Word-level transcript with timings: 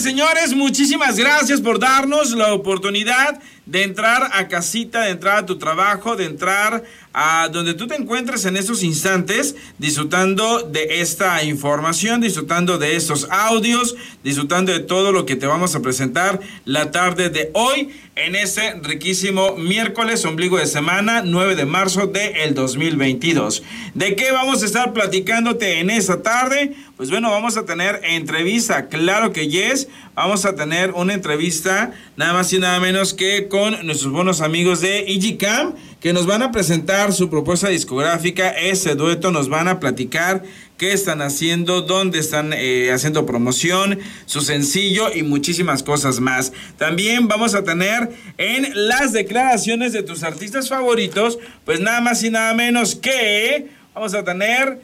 señores, 0.00 0.54
muchísimas 0.54 1.16
gracias 1.16 1.60
por 1.60 1.78
darnos 1.78 2.32
la 2.32 2.52
oportunidad 2.52 3.40
de 3.66 3.84
entrar 3.84 4.30
a 4.32 4.48
casita, 4.48 5.02
de 5.02 5.10
entrar 5.10 5.38
a 5.38 5.46
tu 5.46 5.58
trabajo, 5.58 6.16
de 6.16 6.24
entrar 6.24 6.82
a 7.12 7.48
donde 7.48 7.74
tú 7.74 7.86
te 7.86 7.96
encuentres 7.96 8.44
en 8.44 8.56
estos 8.56 8.82
instantes, 8.82 9.56
disfrutando 9.78 10.62
de 10.62 11.00
esta 11.00 11.42
información, 11.42 12.20
disfrutando 12.20 12.78
de 12.78 12.96
estos 12.96 13.28
audios, 13.30 13.96
disfrutando 14.22 14.72
de 14.72 14.80
todo 14.80 15.12
lo 15.12 15.26
que 15.26 15.36
te 15.36 15.46
vamos 15.46 15.74
a 15.74 15.82
presentar 15.82 16.40
la 16.64 16.90
tarde 16.90 17.30
de 17.30 17.50
hoy 17.54 17.90
en 18.16 18.36
este 18.36 18.74
riquísimo 18.82 19.56
miércoles, 19.56 20.24
ombligo 20.24 20.58
de 20.58 20.66
semana, 20.66 21.22
9 21.24 21.56
de 21.56 21.64
marzo 21.64 22.06
del 22.06 22.36
el 22.36 22.54
2022. 22.54 23.62
¿De 23.94 24.14
qué 24.14 24.30
vamos 24.30 24.62
a 24.62 24.66
estar 24.66 24.92
platicándote 24.92 25.80
en 25.80 25.90
esta 25.90 26.22
tarde? 26.22 26.74
Pues 26.96 27.10
bueno, 27.10 27.30
vamos 27.30 27.56
a 27.56 27.64
tener 27.64 28.00
entrevista, 28.04 28.88
claro 28.88 29.32
que 29.32 29.48
yes, 29.48 29.88
vamos 30.14 30.44
a 30.44 30.54
tener 30.54 30.90
una 30.92 31.14
entrevista 31.14 31.92
nada 32.16 32.34
más 32.34 32.52
y 32.52 32.58
nada 32.58 32.78
menos 32.78 33.14
que 33.14 33.48
con 33.50 33.84
nuestros 33.86 34.10
buenos 34.12 34.40
amigos 34.40 34.80
de 34.80 35.00
EGCAM 35.00 35.74
que 36.00 36.14
nos 36.14 36.24
van 36.24 36.40
a 36.40 36.52
presentar 36.52 37.12
su 37.12 37.28
propuesta 37.28 37.68
discográfica, 37.68 38.48
ese 38.48 38.94
dueto, 38.94 39.30
nos 39.30 39.50
van 39.50 39.68
a 39.68 39.78
platicar 39.80 40.42
qué 40.78 40.92
están 40.92 41.20
haciendo, 41.20 41.82
dónde 41.82 42.18
están 42.18 42.54
eh, 42.54 42.90
haciendo 42.90 43.26
promoción, 43.26 43.98
su 44.24 44.40
sencillo 44.40 45.12
y 45.14 45.22
muchísimas 45.22 45.82
cosas 45.82 46.20
más. 46.20 46.54
También 46.78 47.28
vamos 47.28 47.54
a 47.54 47.62
tener 47.62 48.10
en 48.38 48.72
las 48.88 49.12
declaraciones 49.12 49.92
de 49.92 50.02
tus 50.02 50.22
artistas 50.22 50.70
favoritos, 50.70 51.38
pues 51.66 51.80
nada 51.80 52.00
más 52.00 52.22
y 52.22 52.30
nada 52.30 52.54
menos 52.54 52.94
que 52.94 53.68
vamos 53.92 54.14
a 54.14 54.24
tener 54.24 54.80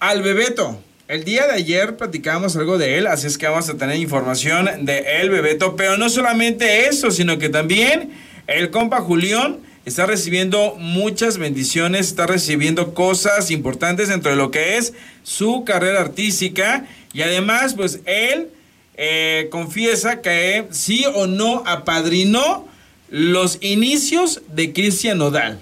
al 0.00 0.22
Bebeto. 0.22 0.82
El 1.08 1.24
día 1.24 1.46
de 1.46 1.54
ayer 1.54 1.96
platicábamos 1.96 2.54
algo 2.56 2.76
de 2.76 2.98
él, 2.98 3.06
así 3.06 3.26
es 3.26 3.38
que 3.38 3.48
vamos 3.48 3.70
a 3.70 3.78
tener 3.78 3.96
información 3.96 4.84
de 4.84 5.22
el 5.22 5.30
Bebeto, 5.30 5.74
pero 5.74 5.96
no 5.96 6.10
solamente 6.10 6.86
eso, 6.86 7.10
sino 7.10 7.38
que 7.38 7.48
también 7.48 8.10
el 8.46 8.68
compa 8.68 9.00
Julián 9.00 9.56
está 9.86 10.04
recibiendo 10.04 10.74
muchas 10.74 11.38
bendiciones, 11.38 12.08
está 12.08 12.26
recibiendo 12.26 12.92
cosas 12.92 13.50
importantes 13.50 14.08
dentro 14.08 14.32
de 14.32 14.36
lo 14.36 14.50
que 14.50 14.76
es 14.76 14.92
su 15.22 15.64
carrera 15.64 16.02
artística 16.02 16.86
y 17.14 17.22
además 17.22 17.72
pues 17.72 18.00
él 18.04 18.50
eh, 18.98 19.48
confiesa 19.50 20.20
que 20.20 20.66
sí 20.72 21.06
o 21.14 21.26
no 21.26 21.62
apadrinó 21.64 22.68
los 23.08 23.56
inicios 23.62 24.42
de 24.48 24.74
Cristian 24.74 25.16
Nodal. 25.16 25.58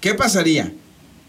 ¿Qué 0.00 0.14
pasaría? 0.14 0.72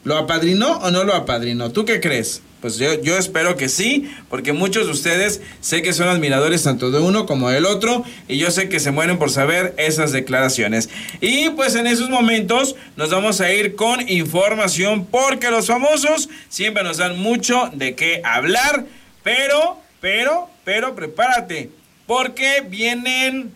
¿Lo 0.05 0.17
apadrinó 0.17 0.77
o 0.77 0.91
no 0.91 1.03
lo 1.03 1.13
apadrinó? 1.13 1.73
¿Tú 1.73 1.83
qué 1.83 1.99
crees? 1.99 2.41
Pues 2.61 2.77
yo, 2.77 3.01
yo, 3.01 3.17
espero 3.17 3.55
que 3.55 3.69
sí, 3.69 4.11
porque 4.29 4.51
muchos 4.51 4.85
de 4.85 4.91
ustedes 4.91 5.41
sé 5.61 5.81
que 5.81 5.93
son 5.93 6.09
admiradores 6.09 6.63
tanto 6.63 6.91
de 6.91 6.99
uno 6.99 7.25
como 7.25 7.49
del 7.49 7.65
otro, 7.65 8.03
y 8.27 8.37
yo 8.37 8.51
sé 8.51 8.67
que 8.67 8.81
se 8.81 8.91
mueren 8.91 9.17
por 9.17 9.31
saber 9.31 9.73
esas 9.77 10.11
declaraciones. 10.11 10.89
Y 11.21 11.51
pues 11.51 11.75
en 11.75 11.87
esos 11.87 12.09
momentos 12.09 12.75
nos 12.97 13.11
vamos 13.11 13.39
a 13.39 13.53
ir 13.53 13.75
con 13.75 14.09
información, 14.09 15.05
porque 15.05 15.51
los 15.51 15.67
famosos 15.67 16.27
siempre 16.49 16.83
nos 16.83 16.97
dan 16.97 17.17
mucho 17.17 17.69
de 17.73 17.95
qué 17.95 18.21
hablar, 18.25 18.85
pero, 19.23 19.79
pero, 20.01 20.49
pero 20.65 20.95
prepárate, 20.95 21.69
porque 22.07 22.61
vienen, 22.67 23.53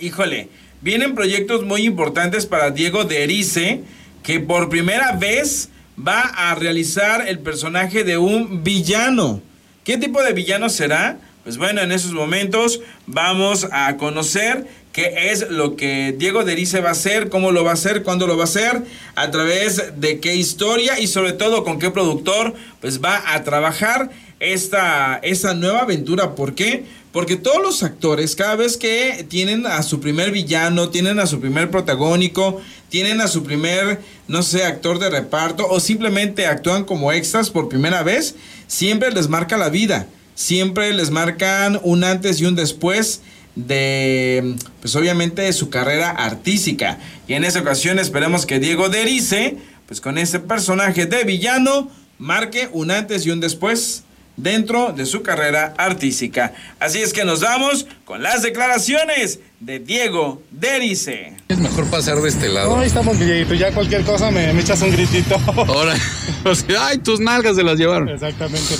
híjole, 0.00 0.48
vienen 0.80 1.14
proyectos 1.14 1.62
muy 1.62 1.82
importantes 1.82 2.46
para 2.46 2.72
Diego 2.72 3.04
de 3.04 3.22
Erice, 3.22 3.82
que 4.24 4.40
por 4.40 4.70
primera 4.70 5.12
vez 5.12 5.68
va 5.98 6.20
a 6.20 6.54
realizar 6.54 7.28
el 7.28 7.38
personaje 7.38 8.04
de 8.04 8.18
un 8.18 8.62
villano. 8.64 9.40
¿Qué 9.84 9.98
tipo 9.98 10.22
de 10.22 10.32
villano 10.32 10.68
será? 10.68 11.18
Pues 11.44 11.58
bueno, 11.58 11.82
en 11.82 11.92
esos 11.92 12.12
momentos 12.12 12.80
vamos 13.06 13.68
a 13.70 13.96
conocer 13.96 14.66
qué 14.92 15.30
es 15.30 15.50
lo 15.50 15.76
que 15.76 16.14
Diego 16.16 16.44
Derice 16.44 16.80
va 16.80 16.90
a 16.90 16.92
hacer, 16.92 17.28
cómo 17.28 17.52
lo 17.52 17.64
va 17.64 17.72
a 17.72 17.74
hacer, 17.74 18.02
cuándo 18.02 18.26
lo 18.26 18.36
va 18.36 18.44
a 18.44 18.46
hacer, 18.46 18.82
a 19.14 19.30
través 19.30 20.00
de 20.00 20.20
qué 20.20 20.36
historia 20.36 20.98
y 20.98 21.06
sobre 21.06 21.32
todo 21.32 21.64
con 21.64 21.78
qué 21.78 21.90
productor 21.90 22.54
pues 22.80 23.02
va 23.02 23.34
a 23.34 23.44
trabajar 23.44 24.10
esta, 24.40 25.18
esta 25.22 25.52
nueva 25.52 25.80
aventura. 25.80 26.34
¿Por 26.34 26.54
qué? 26.54 26.84
Porque 27.14 27.36
todos 27.36 27.62
los 27.62 27.84
actores, 27.84 28.34
cada 28.34 28.56
vez 28.56 28.76
que 28.76 29.24
tienen 29.28 29.68
a 29.68 29.84
su 29.84 30.00
primer 30.00 30.32
villano, 30.32 30.88
tienen 30.88 31.20
a 31.20 31.26
su 31.26 31.38
primer 31.38 31.70
protagónico, 31.70 32.60
tienen 32.88 33.20
a 33.20 33.28
su 33.28 33.44
primer, 33.44 34.00
no 34.26 34.42
sé, 34.42 34.64
actor 34.64 34.98
de 34.98 35.10
reparto 35.10 35.64
o 35.70 35.78
simplemente 35.78 36.48
actúan 36.48 36.82
como 36.82 37.12
extras 37.12 37.50
por 37.50 37.68
primera 37.68 38.02
vez, 38.02 38.34
siempre 38.66 39.12
les 39.12 39.28
marca 39.28 39.56
la 39.56 39.68
vida, 39.68 40.08
siempre 40.34 40.92
les 40.92 41.10
marcan 41.10 41.78
un 41.84 42.02
antes 42.02 42.40
y 42.40 42.46
un 42.46 42.56
después 42.56 43.20
de, 43.54 44.56
pues 44.80 44.96
obviamente, 44.96 45.42
de 45.42 45.52
su 45.52 45.70
carrera 45.70 46.10
artística. 46.10 46.98
Y 47.28 47.34
en 47.34 47.44
esa 47.44 47.60
ocasión 47.60 48.00
esperemos 48.00 48.44
que 48.44 48.58
Diego 48.58 48.88
Derice, 48.88 49.58
pues 49.86 50.00
con 50.00 50.18
ese 50.18 50.40
personaje 50.40 51.06
de 51.06 51.22
villano, 51.22 51.92
marque 52.18 52.68
un 52.72 52.90
antes 52.90 53.24
y 53.24 53.30
un 53.30 53.38
después 53.38 54.02
dentro 54.36 54.92
de 54.92 55.06
su 55.06 55.22
carrera 55.22 55.74
artística. 55.76 56.52
Así 56.80 57.02
es 57.02 57.12
que 57.12 57.24
nos 57.24 57.40
vamos 57.40 57.86
con 58.04 58.22
las 58.22 58.42
declaraciones 58.42 59.40
de 59.60 59.78
Diego 59.78 60.42
Derice. 60.50 61.34
Es 61.48 61.58
mejor 61.58 61.86
pasar 61.86 62.16
de 62.16 62.28
este 62.28 62.48
lado. 62.48 62.74
No, 62.74 62.80
ahí 62.80 62.86
estamos, 62.86 63.16
Miguelito. 63.18 63.54
Ya 63.54 63.72
cualquier 63.72 64.02
cosa 64.02 64.30
me, 64.30 64.52
me 64.52 64.60
echas 64.60 64.82
un 64.82 64.90
gritito. 64.90 65.40
Ahora, 65.46 65.94
ay, 66.80 66.98
tus 66.98 67.20
nalgas 67.20 67.56
se 67.56 67.62
las 67.62 67.78
llevaron. 67.78 68.08
Exactamente. 68.08 68.74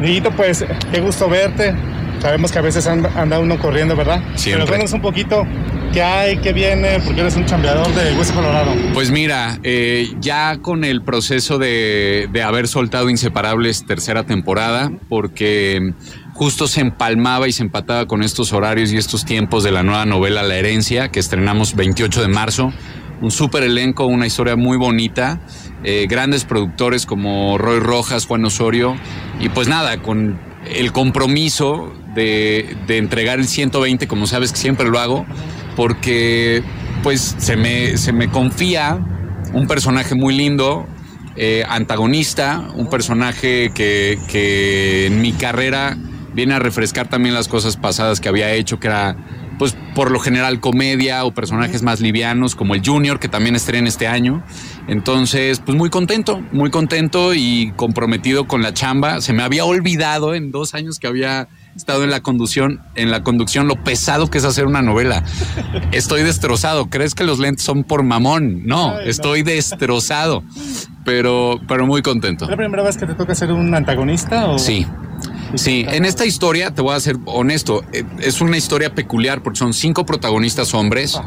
Miguelito, 0.00 0.30
pues, 0.32 0.64
qué 0.92 1.00
gusto 1.00 1.28
verte. 1.28 1.74
Sabemos 2.20 2.50
que 2.50 2.58
a 2.58 2.62
veces 2.62 2.86
anda, 2.86 3.38
uno 3.38 3.58
corriendo, 3.58 3.94
¿verdad? 3.94 4.22
Siempre. 4.34 4.64
Pero 4.64 4.66
cuéntanos 4.66 4.92
un 4.92 5.02
poquito 5.02 5.46
qué 5.96 6.02
hay, 6.02 6.36
qué 6.36 6.52
viene, 6.52 7.00
porque 7.06 7.22
eres 7.22 7.36
un 7.36 7.46
chambeador 7.46 7.88
de 7.94 8.14
Hueso 8.18 8.34
Colorado. 8.34 8.70
Pues 8.92 9.10
mira, 9.10 9.58
eh, 9.62 10.10
ya 10.20 10.58
con 10.58 10.84
el 10.84 11.00
proceso 11.00 11.56
de, 11.56 12.28
de 12.30 12.42
haber 12.42 12.68
soltado 12.68 13.08
Inseparables 13.08 13.86
tercera 13.86 14.24
temporada, 14.24 14.90
porque 15.08 15.94
justo 16.34 16.68
se 16.68 16.82
empalmaba 16.82 17.48
y 17.48 17.52
se 17.52 17.62
empataba 17.62 18.04
con 18.04 18.22
estos 18.22 18.52
horarios 18.52 18.92
y 18.92 18.98
estos 18.98 19.24
tiempos 19.24 19.64
de 19.64 19.72
la 19.72 19.82
nueva 19.82 20.04
novela 20.04 20.42
La 20.42 20.56
Herencia, 20.56 21.08
que 21.08 21.18
estrenamos 21.18 21.74
28 21.74 22.20
de 22.20 22.28
marzo. 22.28 22.74
Un 23.22 23.30
súper 23.30 23.62
elenco, 23.62 24.04
una 24.04 24.26
historia 24.26 24.54
muy 24.54 24.76
bonita, 24.76 25.40
eh, 25.82 26.06
grandes 26.10 26.44
productores 26.44 27.06
como 27.06 27.56
Roy 27.56 27.80
Rojas, 27.80 28.26
Juan 28.26 28.44
Osorio, 28.44 28.96
y 29.40 29.48
pues 29.48 29.66
nada, 29.66 30.02
con 30.02 30.38
el 30.66 30.92
compromiso 30.92 31.90
de, 32.14 32.76
de, 32.86 32.98
entregar 32.98 33.38
el 33.38 33.48
120, 33.48 34.06
como 34.06 34.26
sabes 34.26 34.52
que 34.52 34.58
siempre 34.58 34.88
lo 34.88 34.98
hago, 34.98 35.24
porque 35.76 36.62
pues 37.02 37.36
se 37.38 37.56
me, 37.56 37.96
se 37.96 38.12
me 38.12 38.28
confía 38.28 38.98
un 39.52 39.66
personaje 39.66 40.14
muy 40.14 40.34
lindo, 40.34 40.86
eh, 41.36 41.64
antagonista, 41.68 42.70
un 42.74 42.88
personaje 42.88 43.70
que, 43.74 44.18
que 44.28 45.06
en 45.06 45.20
mi 45.20 45.32
carrera 45.32 45.96
viene 46.34 46.54
a 46.54 46.58
refrescar 46.58 47.08
también 47.08 47.34
las 47.34 47.48
cosas 47.48 47.76
pasadas 47.76 48.20
que 48.20 48.28
había 48.28 48.52
hecho, 48.52 48.80
que 48.80 48.88
era 48.88 49.16
pues 49.58 49.76
por 49.94 50.10
lo 50.10 50.20
general 50.20 50.60
comedia 50.60 51.24
o 51.24 51.32
personajes 51.32 51.82
más 51.82 52.00
livianos 52.00 52.54
como 52.54 52.74
el 52.74 52.82
Junior 52.84 53.18
que 53.18 53.28
también 53.28 53.56
estrena 53.56 53.88
este 53.88 54.06
año. 54.06 54.42
Entonces, 54.86 55.60
pues 55.64 55.76
muy 55.76 55.90
contento, 55.90 56.42
muy 56.52 56.70
contento 56.70 57.34
y 57.34 57.72
comprometido 57.76 58.46
con 58.46 58.62
la 58.62 58.74
chamba. 58.74 59.20
Se 59.20 59.32
me 59.32 59.42
había 59.42 59.64
olvidado 59.64 60.34
en 60.34 60.50
dos 60.50 60.74
años 60.74 60.98
que 60.98 61.06
había 61.06 61.48
estado 61.76 62.04
en 62.04 62.10
la 62.10 62.20
conducción, 62.20 62.80
en 62.94 63.10
la 63.10 63.22
conducción, 63.22 63.68
lo 63.68 63.76
pesado 63.82 64.28
que 64.28 64.38
es 64.38 64.44
hacer 64.44 64.66
una 64.66 64.82
novela. 64.82 65.22
Estoy 65.92 66.22
destrozado. 66.22 66.88
¿Crees 66.88 67.14
que 67.14 67.24
los 67.24 67.38
lentes 67.38 67.64
son 67.64 67.84
por 67.84 68.02
mamón? 68.02 68.64
No, 68.64 68.98
estoy 68.98 69.42
destrozado. 69.42 70.42
Pero, 71.04 71.60
pero 71.68 71.86
muy 71.86 72.02
contento. 72.02 72.46
¿Es 72.46 72.50
la 72.50 72.56
primera 72.56 72.82
vez 72.82 72.96
que 72.96 73.06
te 73.06 73.14
toca 73.14 73.34
ser 73.34 73.52
un 73.52 73.74
antagonista? 73.74 74.46
O... 74.46 74.58
Sí. 74.58 74.86
Sí, 75.56 75.84
en 75.88 76.04
esta 76.04 76.24
historia, 76.26 76.72
te 76.72 76.82
voy 76.82 76.94
a 76.94 77.00
ser 77.00 77.16
honesto, 77.24 77.82
eh, 77.92 78.04
es 78.20 78.40
una 78.40 78.56
historia 78.56 78.94
peculiar 78.94 79.42
porque 79.42 79.58
son 79.58 79.72
cinco 79.74 80.06
protagonistas 80.06 80.74
hombres, 80.74 81.18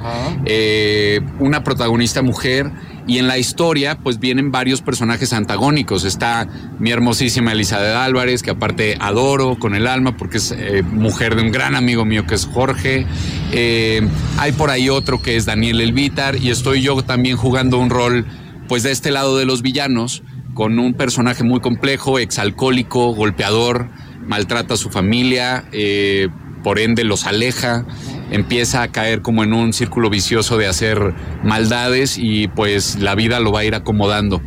eh, 0.45 1.19
una 1.39 1.63
protagonista 1.63 2.21
mujer, 2.21 2.71
y 3.09 3.17
en 3.17 3.27
la 3.27 3.39
historia 3.39 3.97
pues 3.97 4.19
vienen 4.19 4.51
varios 4.51 4.81
personajes 4.81 5.33
antagónicos. 5.33 6.05
Está 6.05 6.47
mi 6.77 6.91
hermosísima 6.91 7.53
Elizabeth 7.53 7.95
Álvarez, 7.95 8.43
que 8.43 8.51
aparte 8.51 8.97
adoro 8.99 9.57
con 9.57 9.73
el 9.73 9.87
alma 9.87 10.15
porque 10.15 10.37
es 10.37 10.51
eh, 10.55 10.83
mujer 10.83 11.35
de 11.35 11.41
un 11.41 11.51
gran 11.51 11.75
amigo 11.75 12.05
mío 12.05 12.27
que 12.27 12.35
es 12.35 12.45
Jorge. 12.45 13.07
Eh, 13.51 14.07
hay 14.37 14.51
por 14.51 14.69
ahí 14.69 14.89
otro 14.89 15.21
que 15.23 15.37
es 15.37 15.45
Daniel 15.45 15.81
Elvitar, 15.81 16.35
y 16.35 16.51
estoy 16.51 16.83
yo 16.83 17.01
también 17.01 17.35
jugando 17.35 17.79
un 17.79 17.89
rol 17.89 18.27
pues 18.67 18.83
de 18.83 18.91
este 18.91 19.09
lado 19.09 19.37
de 19.37 19.45
los 19.45 19.63
villanos, 19.63 20.21
con 20.53 20.77
un 20.77 20.93
personaje 20.93 21.43
muy 21.43 21.61
complejo, 21.61 22.19
exalcohólico, 22.19 23.15
golpeador, 23.15 23.89
maltrata 24.29 24.75
a 24.75 24.77
su 24.77 24.91
familia, 24.91 25.65
eh, 25.71 26.29
por 26.63 26.79
ende 26.79 27.03
los 27.03 27.25
aleja, 27.25 27.85
empieza 28.31 28.83
a 28.83 28.89
caer 28.89 29.21
como 29.21 29.43
en 29.43 29.53
un 29.53 29.73
círculo 29.73 30.09
vicioso 30.09 30.57
de 30.57 30.67
hacer 30.67 31.15
maldades 31.43 32.17
y 32.17 32.47
pues 32.47 32.99
la 32.99 33.15
vida 33.15 33.39
lo 33.39 33.51
va 33.51 33.61
a 33.61 33.65
ir 33.65 33.73
acomodando. 33.73 34.41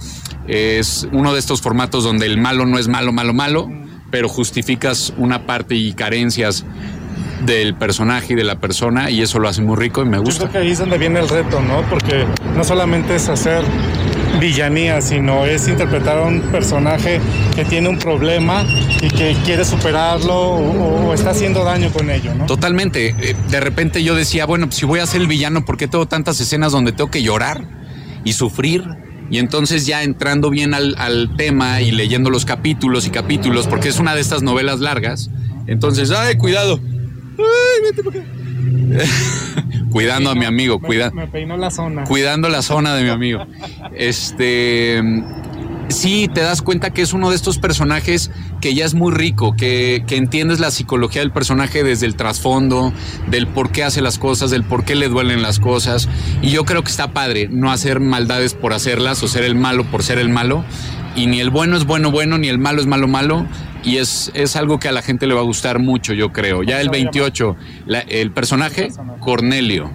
Es 0.46 1.08
uno 1.12 1.32
de 1.32 1.40
estos 1.40 1.60
formatos 1.60 2.04
donde 2.04 2.26
el 2.26 2.38
malo 2.38 2.64
no 2.64 2.78
es 2.78 2.86
malo, 2.86 3.12
malo, 3.12 3.34
malo, 3.34 3.68
pero 4.10 4.28
justificas 4.28 5.12
una 5.18 5.46
parte 5.46 5.74
y 5.74 5.92
carencias 5.94 6.64
del 7.44 7.74
personaje 7.74 8.34
y 8.34 8.36
de 8.36 8.44
la 8.44 8.60
persona 8.60 9.10
y 9.10 9.20
eso 9.20 9.40
lo 9.40 9.48
hace 9.48 9.62
muy 9.62 9.76
rico 9.76 10.02
y 10.02 10.04
me 10.04 10.18
gusta. 10.18 10.44
Yo 10.44 10.50
creo 10.50 10.52
que 10.52 10.58
ahí 10.58 10.70
es 10.70 10.78
donde 10.78 10.96
viene 10.96 11.18
el 11.18 11.28
reto, 11.28 11.60
¿no? 11.60 11.82
Porque 11.90 12.24
no 12.54 12.62
solamente 12.62 13.16
es 13.16 13.28
hacer 13.28 13.64
villanía, 14.40 15.00
sino 15.00 15.46
es 15.46 15.68
interpretar 15.68 16.18
a 16.18 16.22
un 16.22 16.40
personaje 16.40 17.20
que 17.54 17.64
tiene 17.64 17.88
un 17.88 17.98
problema 17.98 18.64
y 19.00 19.08
que 19.08 19.36
quiere 19.44 19.64
superarlo 19.64 20.34
o, 20.34 21.14
está 21.14 21.30
haciendo 21.30 21.64
daño 21.64 21.90
con 21.92 22.10
ello, 22.10 22.34
¿no? 22.34 22.46
Totalmente. 22.46 23.14
Eh, 23.20 23.36
de 23.50 23.60
repente 23.60 24.02
yo 24.02 24.14
decía, 24.14 24.46
bueno, 24.46 24.68
si 24.70 24.86
voy 24.86 25.00
a 25.00 25.06
ser 25.06 25.20
el 25.20 25.26
villano, 25.26 25.64
¿por 25.64 25.76
qué 25.76 25.88
tengo 25.88 26.06
tantas 26.06 26.40
escenas 26.40 26.72
donde 26.72 26.92
tengo 26.92 27.10
que 27.10 27.22
llorar 27.22 27.62
y 28.24 28.32
sufrir? 28.32 28.84
Y 29.30 29.38
entonces 29.38 29.86
ya 29.86 30.02
entrando 30.02 30.50
bien 30.50 30.74
al, 30.74 31.36
tema 31.36 31.80
y 31.80 31.90
leyendo 31.90 32.28
los 32.28 32.44
capítulos 32.44 33.06
y 33.06 33.10
capítulos, 33.10 33.66
porque 33.66 33.88
es 33.88 33.98
una 33.98 34.14
de 34.14 34.20
estas 34.20 34.42
novelas 34.42 34.80
largas, 34.80 35.30
entonces, 35.66 36.10
ay, 36.10 36.36
cuidado, 36.36 36.80
Cuidando 39.92 40.30
a 40.30 40.34
mi 40.34 40.44
amigo, 40.44 40.80
me 40.80 41.26
peinó 41.28 41.56
la 41.56 41.70
zona. 41.70 42.04
Cuidando 42.04 42.48
la 42.48 42.62
zona 42.62 42.94
de 42.94 43.04
mi 43.04 43.10
amigo. 43.10 43.46
Este. 43.94 45.02
Sí, 45.88 46.28
te 46.32 46.40
das 46.40 46.62
cuenta 46.62 46.90
que 46.90 47.02
es 47.02 47.12
uno 47.12 47.28
de 47.28 47.36
estos 47.36 47.58
personajes 47.58 48.30
que 48.62 48.74
ya 48.74 48.86
es 48.86 48.94
muy 48.94 49.12
rico, 49.12 49.54
que, 49.54 50.04
que 50.06 50.16
entiendes 50.16 50.58
la 50.58 50.70
psicología 50.70 51.20
del 51.20 51.32
personaje 51.32 51.84
desde 51.84 52.06
el 52.06 52.16
trasfondo, 52.16 52.94
del 53.28 53.46
por 53.46 53.72
qué 53.72 53.84
hace 53.84 54.00
las 54.00 54.18
cosas, 54.18 54.50
del 54.50 54.64
por 54.64 54.84
qué 54.84 54.94
le 54.94 55.08
duelen 55.08 55.42
las 55.42 55.58
cosas. 55.58 56.08
Y 56.40 56.50
yo 56.50 56.64
creo 56.64 56.82
que 56.82 56.90
está 56.90 57.12
padre 57.12 57.48
no 57.50 57.70
hacer 57.70 58.00
maldades 58.00 58.54
por 58.54 58.72
hacerlas 58.72 59.22
o 59.22 59.28
ser 59.28 59.44
el 59.44 59.54
malo 59.54 59.84
por 59.84 60.02
ser 60.02 60.18
el 60.18 60.30
malo. 60.30 60.64
Y 61.14 61.26
ni 61.26 61.40
el 61.40 61.50
bueno 61.50 61.76
es 61.76 61.84
bueno 61.84 62.10
bueno, 62.10 62.38
ni 62.38 62.48
el 62.48 62.58
malo 62.58 62.80
es 62.80 62.86
malo 62.86 63.08
malo, 63.08 63.46
y 63.84 63.98
es, 63.98 64.30
es 64.34 64.56
algo 64.56 64.78
que 64.78 64.88
a 64.88 64.92
la 64.92 65.02
gente 65.02 65.26
le 65.26 65.34
va 65.34 65.40
a 65.40 65.44
gustar 65.44 65.78
mucho, 65.78 66.14
yo 66.14 66.32
creo. 66.32 66.62
Ya 66.62 66.80
el 66.80 66.88
28, 66.88 67.56
el 68.08 68.30
personaje, 68.30 68.88
Cornelio. 69.20 69.90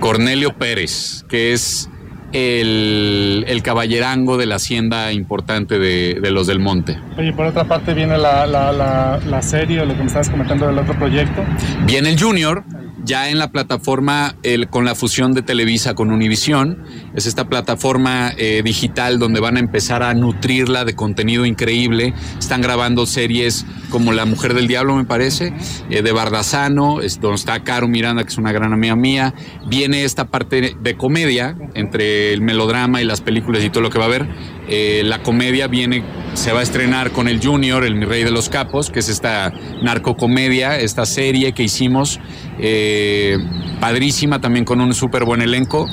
Cornelio 0.00 0.54
Pérez, 0.54 1.24
que 1.28 1.52
es 1.52 1.88
el, 2.34 3.44
el 3.46 3.62
caballerango 3.62 4.36
de 4.36 4.46
la 4.46 4.56
hacienda 4.56 5.12
importante 5.12 5.78
de, 5.78 6.18
de, 6.20 6.30
los 6.30 6.46
del 6.46 6.58
monte. 6.58 6.98
Oye, 7.16 7.32
por 7.32 7.46
otra 7.46 7.64
parte 7.64 7.94
viene 7.94 8.18
la, 8.18 8.44
la, 8.46 8.72
la, 8.72 9.20
la 9.24 9.42
serie 9.42 9.80
o 9.80 9.84
lo 9.84 9.94
que 9.94 10.00
me 10.00 10.06
estabas 10.06 10.28
comentando 10.28 10.66
del 10.66 10.78
otro 10.78 10.94
proyecto. 10.98 11.42
Viene 11.86 12.10
el 12.10 12.20
Junior, 12.20 12.64
ya 13.04 13.28
en 13.28 13.38
la 13.38 13.50
plataforma 13.50 14.36
con 14.70 14.84
la 14.84 14.94
fusión 14.94 15.32
de 15.32 15.42
Televisa 15.42 15.94
con 15.94 16.10
Univisión. 16.10 16.82
Es 17.14 17.26
esta 17.26 17.48
plataforma 17.48 18.32
eh, 18.36 18.62
digital 18.64 19.18
donde 19.18 19.40
van 19.40 19.56
a 19.56 19.60
empezar 19.60 20.02
a 20.02 20.14
nutrirla 20.14 20.84
de 20.84 20.94
contenido 20.94 21.44
increíble. 21.44 22.14
Están 22.38 22.60
grabando 22.60 23.06
series 23.06 23.66
como 23.90 24.12
La 24.12 24.24
Mujer 24.24 24.54
del 24.54 24.66
Diablo, 24.66 24.96
me 24.96 25.04
parece, 25.04 25.52
eh, 25.90 26.02
de 26.02 26.12
Bardazano, 26.12 26.98
donde 27.20 27.34
está 27.36 27.62
Caro 27.62 27.88
Miranda, 27.88 28.22
que 28.24 28.30
es 28.30 28.38
una 28.38 28.52
gran 28.52 28.72
amiga 28.72 28.96
mía. 28.96 29.34
Viene 29.66 30.04
esta 30.04 30.26
parte 30.26 30.76
de 30.80 30.96
comedia 30.96 31.56
entre 31.74 32.32
el 32.32 32.40
melodrama 32.40 33.00
y 33.00 33.04
las 33.04 33.20
películas 33.20 33.64
y 33.64 33.70
todo 33.70 33.82
lo 33.82 33.90
que 33.90 33.98
va 33.98 34.04
a 34.04 34.08
haber. 34.08 34.26
Eh, 34.68 35.02
la 35.04 35.22
comedia 35.22 35.66
viene, 35.66 36.02
se 36.34 36.52
va 36.52 36.60
a 36.60 36.62
estrenar 36.62 37.12
con 37.12 37.28
el 37.28 37.40
Junior, 37.44 37.84
el 37.84 37.94
Mi 37.94 38.04
Rey 38.04 38.24
de 38.24 38.30
los 38.30 38.48
Capos, 38.48 38.90
que 38.90 39.00
es 39.00 39.08
esta 39.08 39.52
narcocomedia, 39.82 40.78
esta 40.78 41.06
serie 41.06 41.52
que 41.52 41.62
hicimos, 41.62 42.20
eh, 42.58 43.38
padrísima 43.80 44.40
también 44.40 44.64
con 44.64 44.80
un 44.80 44.92
súper 44.94 45.24
buen 45.24 45.42
elenco, 45.42 45.86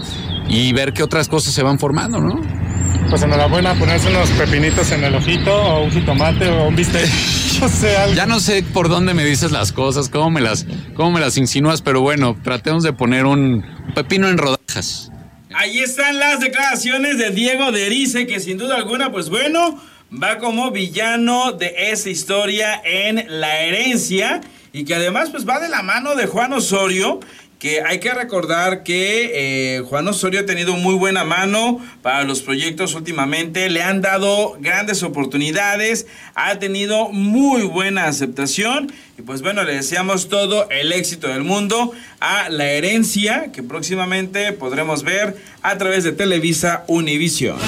y 0.49 0.73
ver 0.73 0.93
qué 0.93 1.03
otras 1.03 1.29
cosas 1.29 1.53
se 1.53 1.63
van 1.63 1.79
formando, 1.79 2.19
¿no? 2.19 2.41
Pues 3.09 3.21
enhorabuena, 3.21 3.73
ponerse 3.75 4.09
unos 4.09 4.29
pepinitos 4.31 4.91
en 4.91 5.03
el 5.03 5.15
ojito, 5.15 5.53
o 5.53 5.83
un 5.83 5.91
jitomate, 5.91 6.49
o 6.49 6.67
un 6.67 6.75
bistec. 6.75 7.09
No 7.61 7.69
sé, 7.69 7.95
Ya 8.15 8.25
no 8.25 8.39
sé 8.39 8.63
por 8.63 8.89
dónde 8.89 9.13
me 9.13 9.23
dices 9.23 9.51
las 9.51 9.71
cosas, 9.71 10.09
cómo 10.09 10.31
me 10.31 10.41
las, 10.41 10.65
cómo 10.95 11.11
me 11.11 11.19
las 11.19 11.37
insinúas, 11.37 11.83
pero 11.83 12.01
bueno, 12.01 12.35
tratemos 12.43 12.81
de 12.81 12.91
poner 12.91 13.25
un 13.27 13.63
pepino 13.93 14.29
en 14.29 14.39
rodajas. 14.39 15.11
Ahí 15.53 15.79
están 15.79 16.17
las 16.17 16.39
declaraciones 16.39 17.19
de 17.19 17.29
Diego 17.29 17.71
de 17.71 17.85
Erice, 17.85 18.25
que 18.25 18.39
sin 18.39 18.57
duda 18.57 18.77
alguna, 18.77 19.11
pues 19.11 19.29
bueno, 19.29 19.79
va 20.11 20.39
como 20.39 20.71
villano 20.71 21.53
de 21.53 21.73
esa 21.91 22.09
historia 22.09 22.81
en 22.83 23.25
La 23.39 23.61
Herencia 23.61 24.41
y 24.73 24.83
que 24.83 24.95
además 24.95 25.29
pues 25.29 25.47
va 25.47 25.59
de 25.59 25.69
la 25.69 25.83
mano 25.83 26.15
de 26.15 26.27
Juan 26.27 26.51
Osorio, 26.53 27.19
que 27.59 27.81
hay 27.81 27.99
que 27.99 28.11
recordar 28.13 28.83
que 28.83 29.31
eh, 29.75 29.81
Juan 29.81 30.07
Osorio 30.07 30.39
ha 30.39 30.45
tenido 30.45 30.75
muy 30.75 30.95
buena 30.95 31.23
mano 31.23 31.79
para 32.01 32.23
los 32.23 32.41
proyectos 32.41 32.95
últimamente, 32.95 33.69
le 33.69 33.83
han 33.83 34.01
dado 34.01 34.57
grandes 34.59 35.03
oportunidades, 35.03 36.07
ha 36.33 36.57
tenido 36.59 37.09
muy 37.09 37.61
buena 37.63 38.05
aceptación 38.05 38.91
y 39.17 39.21
pues 39.21 39.41
bueno, 39.41 39.63
le 39.63 39.75
deseamos 39.75 40.27
todo 40.27 40.67
el 40.71 40.91
éxito 40.91 41.27
del 41.27 41.43
mundo 41.43 41.91
a 42.19 42.49
la 42.49 42.65
herencia 42.71 43.51
que 43.53 43.63
próximamente 43.63 44.51
podremos 44.53 45.03
ver 45.03 45.37
a 45.61 45.77
través 45.77 46.03
de 46.03 46.11
Televisa 46.11 46.83
Univision. 46.87 47.59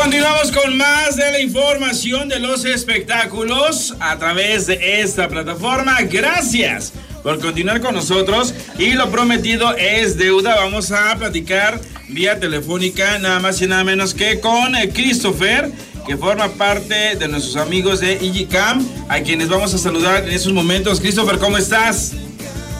Continuamos 0.00 0.52
con 0.52 0.76
más 0.76 1.16
de 1.16 1.32
la 1.32 1.40
información 1.40 2.28
de 2.28 2.38
los 2.38 2.64
espectáculos 2.64 3.96
a 3.98 4.16
través 4.16 4.68
de 4.68 5.00
esta 5.00 5.26
plataforma. 5.28 5.98
Gracias 6.02 6.92
por 7.24 7.40
continuar 7.40 7.80
con 7.80 7.96
nosotros 7.96 8.54
y 8.78 8.92
lo 8.92 9.10
prometido 9.10 9.76
es 9.76 10.16
deuda. 10.16 10.54
Vamos 10.54 10.92
a 10.92 11.16
platicar 11.16 11.80
vía 12.08 12.38
telefónica 12.38 13.18
nada 13.18 13.40
más 13.40 13.60
y 13.60 13.66
nada 13.66 13.82
menos 13.82 14.14
que 14.14 14.38
con 14.38 14.76
eh, 14.76 14.88
Christopher 14.90 15.68
que 16.06 16.16
forma 16.16 16.48
parte 16.52 17.16
de 17.16 17.26
nuestros 17.26 17.56
amigos 17.56 17.98
de 17.98 18.24
IGCAM, 18.24 18.86
a 19.08 19.18
quienes 19.20 19.48
vamos 19.48 19.74
a 19.74 19.78
saludar 19.78 20.22
en 20.24 20.30
estos 20.30 20.52
momentos. 20.52 21.00
Christopher, 21.00 21.38
¿cómo 21.38 21.58
estás? 21.58 22.12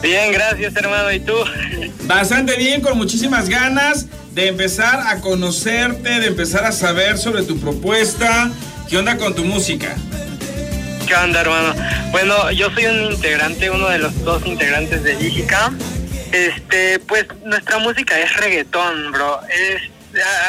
Bien, 0.01 0.31
gracias 0.31 0.73
hermano. 0.73 1.11
¿Y 1.11 1.19
tú? 1.19 1.33
Bastante 2.05 2.55
bien, 2.55 2.79
con 2.79 2.97
muchísimas 2.97 3.49
ganas 3.49 4.07
de 4.39 4.47
empezar 4.47 5.01
a 5.07 5.19
conocerte, 5.19 6.21
de 6.21 6.27
empezar 6.27 6.63
a 6.63 6.71
saber 6.71 7.17
sobre 7.17 7.43
tu 7.43 7.59
propuesta. 7.59 8.49
¿Qué 8.89 8.97
onda 8.97 9.17
con 9.17 9.35
tu 9.35 9.43
música? 9.43 9.93
¿Qué 11.05 11.13
onda, 11.13 11.41
hermano? 11.41 11.75
Bueno, 12.11 12.49
yo 12.51 12.69
soy 12.71 12.85
un 12.85 13.11
integrante, 13.11 13.69
uno 13.69 13.89
de 13.89 13.97
los 13.97 14.23
dos 14.23 14.45
integrantes 14.45 15.03
de 15.03 15.17
Digicam. 15.17 15.77
Este, 16.31 16.99
pues 16.99 17.25
nuestra 17.43 17.79
música 17.79 18.17
es 18.17 18.33
reggaetón, 18.37 19.11
bro. 19.11 19.41
Es, 19.49 19.81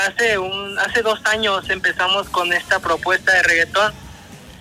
hace 0.06 0.38
un, 0.38 0.78
hace 0.78 1.02
dos 1.02 1.20
años 1.24 1.68
empezamos 1.68 2.28
con 2.28 2.52
esta 2.52 2.78
propuesta 2.78 3.32
de 3.32 3.42
reggaetón. 3.42 3.92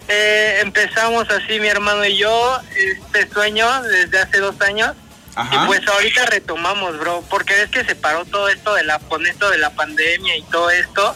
Eh, 0.08 0.58
empezamos 0.62 1.30
así 1.30 1.60
mi 1.60 1.68
hermano 1.68 2.04
y 2.04 2.18
yo 2.18 2.60
este 2.76 3.32
sueño 3.32 3.68
desde 3.84 4.22
hace 4.22 4.40
dos 4.40 4.60
años 4.62 4.96
y 5.38 5.68
pues 5.68 5.88
ahorita 5.88 6.26
retomamos, 6.26 6.98
bro, 7.00 7.24
porque 7.30 7.62
es 7.62 7.70
que 7.70 7.86
se 7.86 7.96
paró 7.96 8.26
todo 8.26 8.50
esto 8.50 8.74
de 8.74 8.84
la, 8.84 9.00
con 9.00 9.26
esto 9.26 9.50
de 9.50 9.58
la 9.58 9.70
pandemia 9.72 10.36
y 10.36 10.42
todo 10.44 10.70
esto. 10.70 11.16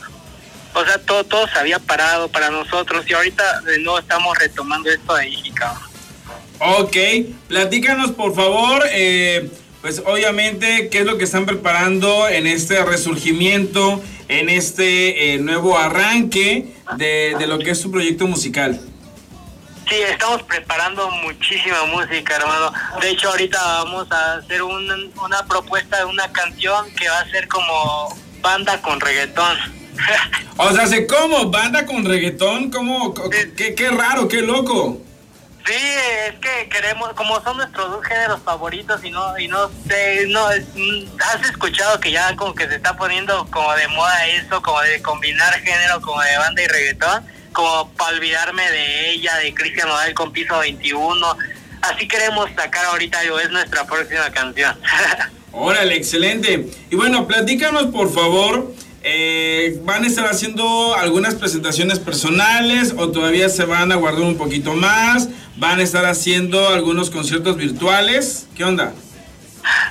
O 0.75 0.83
sea, 0.85 0.97
todo, 0.99 1.23
todo 1.23 1.47
se 1.47 1.59
había 1.59 1.79
parado 1.79 2.29
para 2.29 2.49
nosotros 2.49 3.05
y 3.07 3.13
ahorita 3.13 3.61
de 3.61 3.79
nuevo 3.79 3.99
estamos 3.99 4.37
retomando 4.37 4.89
esto 4.89 5.13
de 5.15 5.23
ahí, 5.23 5.51
cabrón. 5.51 5.83
Ok, 6.59 6.97
platícanos 7.47 8.11
por 8.11 8.33
favor, 8.33 8.83
eh, 8.91 9.49
pues 9.81 10.01
obviamente, 10.05 10.89
qué 10.89 10.99
es 10.99 11.05
lo 11.05 11.17
que 11.17 11.25
están 11.25 11.45
preparando 11.45 12.29
en 12.29 12.47
este 12.47 12.83
resurgimiento, 12.85 14.01
en 14.29 14.49
este 14.49 15.33
eh, 15.33 15.39
nuevo 15.39 15.77
arranque 15.77 16.73
de, 16.97 17.35
de 17.37 17.47
lo 17.47 17.59
que 17.59 17.71
es 17.71 17.81
su 17.81 17.91
proyecto 17.91 18.25
musical. 18.25 18.79
Sí, 19.89 19.95
estamos 19.95 20.43
preparando 20.43 21.09
muchísima 21.09 21.85
música, 21.85 22.35
hermano. 22.35 22.71
De 23.01 23.09
hecho, 23.09 23.29
ahorita 23.29 23.59
vamos 23.61 24.11
a 24.11 24.35
hacer 24.35 24.63
una 24.63 25.45
propuesta 25.47 25.97
de 25.97 26.05
una 26.05 26.31
canción 26.31 26.89
que 26.95 27.09
va 27.09 27.19
a 27.19 27.29
ser 27.29 27.47
como 27.47 28.15
banda 28.41 28.81
con 28.81 28.99
reggaetón. 28.99 29.57
o 30.57 30.71
sea, 30.71 30.87
¿se 30.87 31.05
cómo? 31.05 31.49
¿Banda 31.51 31.85
con 31.85 32.05
reggaetón? 32.05 32.71
¿Cómo? 32.71 33.13
Qué, 33.55 33.75
qué 33.75 33.89
raro, 33.89 34.27
qué 34.27 34.41
loco. 34.41 35.01
Sí, 35.65 35.73
es 36.27 36.35
que 36.39 36.67
queremos, 36.69 37.13
como 37.13 37.41
son 37.41 37.55
nuestros 37.55 37.89
dos 37.89 38.05
géneros 38.05 38.41
favoritos 38.43 39.01
y 39.03 39.11
no, 39.11 39.37
y 39.39 39.47
no 39.47 39.69
sé, 39.87 40.25
no, 40.27 40.45
has 40.47 41.49
escuchado 41.49 42.01
que 42.01 42.11
ya 42.11 42.35
como 42.35 42.53
que 42.53 42.67
se 42.67 42.75
está 42.75 42.97
poniendo 42.97 43.47
como 43.49 43.73
de 43.73 43.87
moda 43.87 44.27
eso, 44.27 44.61
como 44.61 44.81
de 44.81 45.01
combinar 45.01 45.53
género 45.61 46.01
como 46.01 46.21
de 46.21 46.37
banda 46.37 46.61
y 46.61 46.67
reggaetón 46.67 47.25
para 47.53 48.15
olvidarme 48.15 48.69
de 48.69 49.11
ella, 49.11 49.35
de 49.37 49.53
Cristian 49.53 49.87
Nodal 49.87 50.13
con 50.13 50.31
piso 50.31 50.57
21. 50.59 51.37
Así 51.81 52.07
queremos 52.07 52.49
sacar 52.55 52.85
ahorita, 52.85 53.21
es 53.23 53.51
nuestra 53.51 53.85
próxima 53.85 54.29
canción. 54.31 54.77
Órale, 55.51 55.95
excelente. 55.95 56.67
Y 56.89 56.95
bueno, 56.95 57.27
platícanos 57.27 57.87
por 57.87 58.11
favor, 58.11 58.73
eh, 59.03 59.79
¿van 59.83 60.03
a 60.03 60.07
estar 60.07 60.25
haciendo 60.25 60.95
algunas 60.95 61.35
presentaciones 61.35 61.99
personales 61.99 62.93
o 62.97 63.11
todavía 63.11 63.49
se 63.49 63.65
van 63.65 63.91
a 63.91 63.95
guardar 63.95 64.23
un 64.23 64.37
poquito 64.37 64.73
más? 64.73 65.29
¿Van 65.57 65.79
a 65.79 65.83
estar 65.83 66.05
haciendo 66.05 66.69
algunos 66.69 67.11
conciertos 67.11 67.57
virtuales? 67.57 68.47
¿Qué 68.55 68.63
onda? 68.63 68.93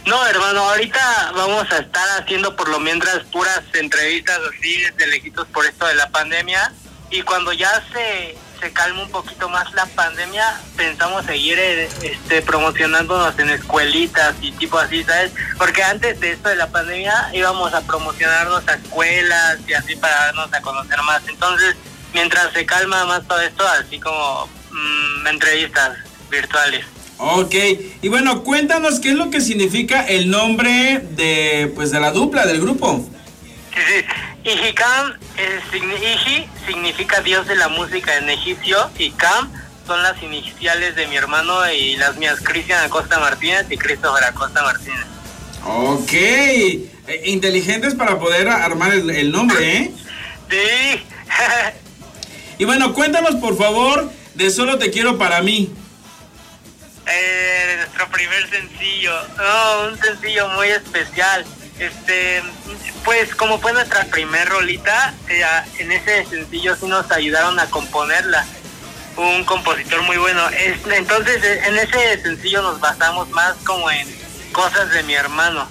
No, 0.06 0.26
hermano, 0.26 0.60
ahorita 0.70 1.32
vamos 1.34 1.70
a 1.70 1.78
estar 1.78 2.20
haciendo 2.20 2.56
por 2.56 2.68
lo 2.68 2.80
mientras 2.80 3.22
puras 3.24 3.62
entrevistas 3.74 4.38
así 4.50 4.82
de 4.96 5.06
lejitos 5.06 5.46
por 5.48 5.64
esto 5.64 5.86
de 5.86 5.94
la 5.94 6.10
pandemia 6.10 6.72
y 7.12 7.20
cuando 7.22 7.52
ya 7.52 7.70
se, 7.92 8.34
se 8.58 8.72
calma 8.72 9.02
un 9.02 9.10
poquito 9.10 9.48
más 9.50 9.72
la 9.74 9.84
pandemia, 9.84 10.58
pensamos 10.76 11.26
seguir 11.26 11.58
eh, 11.58 11.88
este, 12.02 12.40
promocionándonos 12.40 13.38
en 13.38 13.50
escuelitas 13.50 14.34
y 14.40 14.50
tipo 14.52 14.78
así, 14.78 15.04
¿sabes? 15.04 15.30
Porque 15.58 15.82
antes 15.82 16.18
de 16.20 16.32
esto 16.32 16.48
de 16.48 16.56
la 16.56 16.68
pandemia 16.68 17.28
íbamos 17.34 17.74
a 17.74 17.82
promocionarnos 17.82 18.66
a 18.66 18.74
escuelas 18.74 19.58
y 19.68 19.74
así 19.74 19.94
para 19.94 20.14
darnos 20.26 20.52
a 20.54 20.62
conocer 20.62 21.02
más. 21.02 21.22
Entonces, 21.28 21.76
mientras 22.14 22.50
se 22.54 22.64
calma 22.64 23.04
más 23.04 23.28
todo 23.28 23.42
esto, 23.42 23.62
así 23.78 24.00
como 24.00 24.48
mm, 24.70 25.26
entrevistas 25.26 25.98
virtuales. 26.30 26.86
Ok, 27.18 27.54
y 28.00 28.08
bueno, 28.08 28.42
cuéntanos 28.42 29.00
qué 29.00 29.10
es 29.10 29.14
lo 29.16 29.30
que 29.30 29.42
significa 29.42 30.06
el 30.06 30.30
nombre 30.30 30.98
de, 31.10 31.70
pues, 31.74 31.90
de 31.90 32.00
la 32.00 32.10
dupla 32.10 32.46
del 32.46 32.60
grupo. 32.60 33.06
Sí, 33.74 33.80
sí. 33.86 34.04
Ijikam, 34.44 35.14
Iji 35.72 36.48
significa 36.66 37.20
Dios 37.20 37.46
de 37.46 37.54
la 37.54 37.68
música 37.68 38.16
en 38.16 38.28
egipcio 38.28 38.90
y 38.98 39.10
Kam 39.12 39.52
son 39.86 40.02
las 40.02 40.20
iniciales 40.22 40.96
de 40.96 41.06
mi 41.06 41.16
hermano 41.16 41.70
y 41.70 41.96
las 41.96 42.16
mías, 42.16 42.40
Cristian 42.42 42.84
Acosta 42.84 43.18
Martínez 43.20 43.66
y 43.70 43.76
Christopher 43.76 44.24
Acosta 44.24 44.62
Martínez. 44.62 45.06
Ok, 45.64 46.12
inteligentes 47.24 47.94
para 47.94 48.18
poder 48.18 48.48
armar 48.48 48.92
el, 48.92 49.30
nombre, 49.30 49.76
¿eh? 49.76 49.92
Sí. 50.50 51.04
y 52.58 52.64
bueno, 52.64 52.94
cuéntanos 52.94 53.36
por 53.36 53.56
favor 53.56 54.10
de 54.34 54.50
Solo 54.50 54.78
Te 54.78 54.90
Quiero 54.90 55.18
para 55.18 55.40
mí. 55.40 55.72
Eh, 57.06 57.74
nuestro 57.78 58.08
primer 58.08 58.48
sencillo, 58.50 59.12
oh, 59.38 59.88
un 59.88 59.98
sencillo 60.00 60.48
muy 60.50 60.68
especial. 60.68 61.44
Este, 61.78 62.42
pues 63.04 63.34
como 63.34 63.58
fue 63.58 63.72
nuestra 63.72 64.04
primer 64.04 64.48
rolita, 64.48 65.14
eh, 65.28 65.42
en 65.78 65.92
ese 65.92 66.24
sencillo 66.26 66.76
sí 66.76 66.86
nos 66.86 67.10
ayudaron 67.10 67.58
a 67.58 67.66
componerla. 67.66 68.44
Un 69.16 69.44
compositor 69.44 70.02
muy 70.02 70.16
bueno. 70.16 70.42
entonces 70.94 71.42
eh, 71.44 71.62
en 71.66 71.78
ese 71.78 72.22
sencillo 72.22 72.62
nos 72.62 72.80
basamos 72.80 73.28
más 73.30 73.54
como 73.64 73.90
en 73.90 74.06
cosas 74.52 74.90
de 74.90 75.02
mi 75.02 75.14
hermano. 75.14 75.68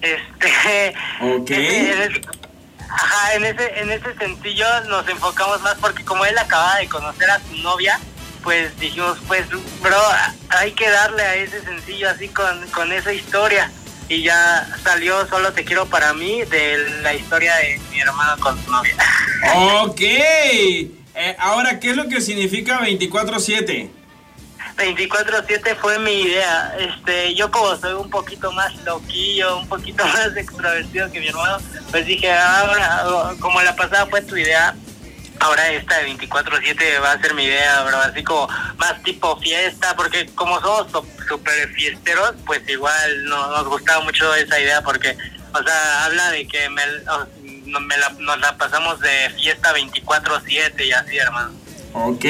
Este, 0.00 0.94
en, 1.20 2.20
ajá, 2.88 3.34
en 3.34 3.44
ese, 3.44 3.80
en 3.80 3.90
ese 3.90 4.14
sencillo 4.14 4.66
nos 4.88 5.08
enfocamos 5.08 5.60
más 5.62 5.74
porque 5.76 6.04
como 6.04 6.24
él 6.24 6.38
acaba 6.38 6.76
de 6.76 6.88
conocer 6.88 7.30
a 7.30 7.40
su 7.40 7.56
novia, 7.56 7.98
pues 8.42 8.78
dijimos, 8.78 9.18
pues, 9.26 9.46
bro, 9.80 10.00
hay 10.50 10.72
que 10.72 10.88
darle 10.88 11.22
a 11.22 11.34
ese 11.34 11.60
sencillo 11.62 12.08
así 12.10 12.28
con, 12.28 12.66
con 12.68 12.92
esa 12.92 13.12
historia 13.12 13.70
y 14.08 14.22
ya 14.22 14.68
salió 14.82 15.26
Solo 15.26 15.52
Te 15.52 15.64
Quiero 15.64 15.86
para 15.86 16.14
mí 16.14 16.42
de 16.44 16.78
la 17.02 17.14
historia 17.14 17.54
de 17.56 17.80
mi 17.90 18.00
hermano 18.00 18.40
con 18.40 18.62
su 18.64 18.70
novia. 18.70 18.94
Ok. 19.80 20.00
Eh, 20.00 21.36
ahora, 21.38 21.80
¿qué 21.80 21.90
es 21.90 21.96
lo 21.96 22.08
que 22.08 22.20
significa 22.20 22.80
24-7? 22.80 23.90
24-7 24.76 25.76
fue 25.76 25.98
mi 25.98 26.22
idea. 26.22 26.74
Este, 26.78 27.34
yo 27.34 27.50
como 27.50 27.76
soy 27.76 27.94
un 27.94 28.08
poquito 28.08 28.52
más 28.52 28.74
loquillo, 28.84 29.58
un 29.58 29.68
poquito 29.68 30.06
más 30.06 30.36
extrovertido 30.36 31.10
que 31.10 31.20
mi 31.20 31.28
hermano, 31.28 31.58
pues 31.90 32.06
dije, 32.06 32.32
ahora, 32.32 33.34
como 33.40 33.60
la 33.62 33.74
pasada 33.74 34.06
fue 34.06 34.22
tu 34.22 34.36
idea, 34.36 34.74
ahora 35.40 35.70
esta 35.72 35.98
de 35.98 36.16
24-7 36.16 37.02
va 37.02 37.12
a 37.12 37.20
ser 37.20 37.34
mi 37.34 37.44
idea, 37.44 37.82
bro, 37.84 37.98
así 37.98 38.22
como 38.22 38.48
más 38.76 39.02
tipo 39.02 39.38
fiesta, 39.38 39.94
porque 39.96 40.26
como 40.34 40.60
somos 40.60 40.86
súper 41.28 41.68
fiesteros, 41.70 42.34
pues 42.46 42.60
igual 42.68 43.24
no, 43.24 43.48
nos 43.48 43.68
gustaba 43.68 44.02
mucho 44.04 44.34
esa 44.34 44.58
idea 44.60 44.82
porque, 44.82 45.16
o 45.52 45.62
sea, 45.62 46.04
habla 46.04 46.30
de 46.30 46.46
que 46.46 46.68
me, 46.70 46.82
nos 47.66 48.40
la 48.40 48.56
pasamos 48.56 49.00
de 49.00 49.30
fiesta 49.36 49.74
24-7 49.74 50.86
y 50.86 50.92
así, 50.92 51.16
hermano. 51.18 51.52
Ok, 51.94 52.24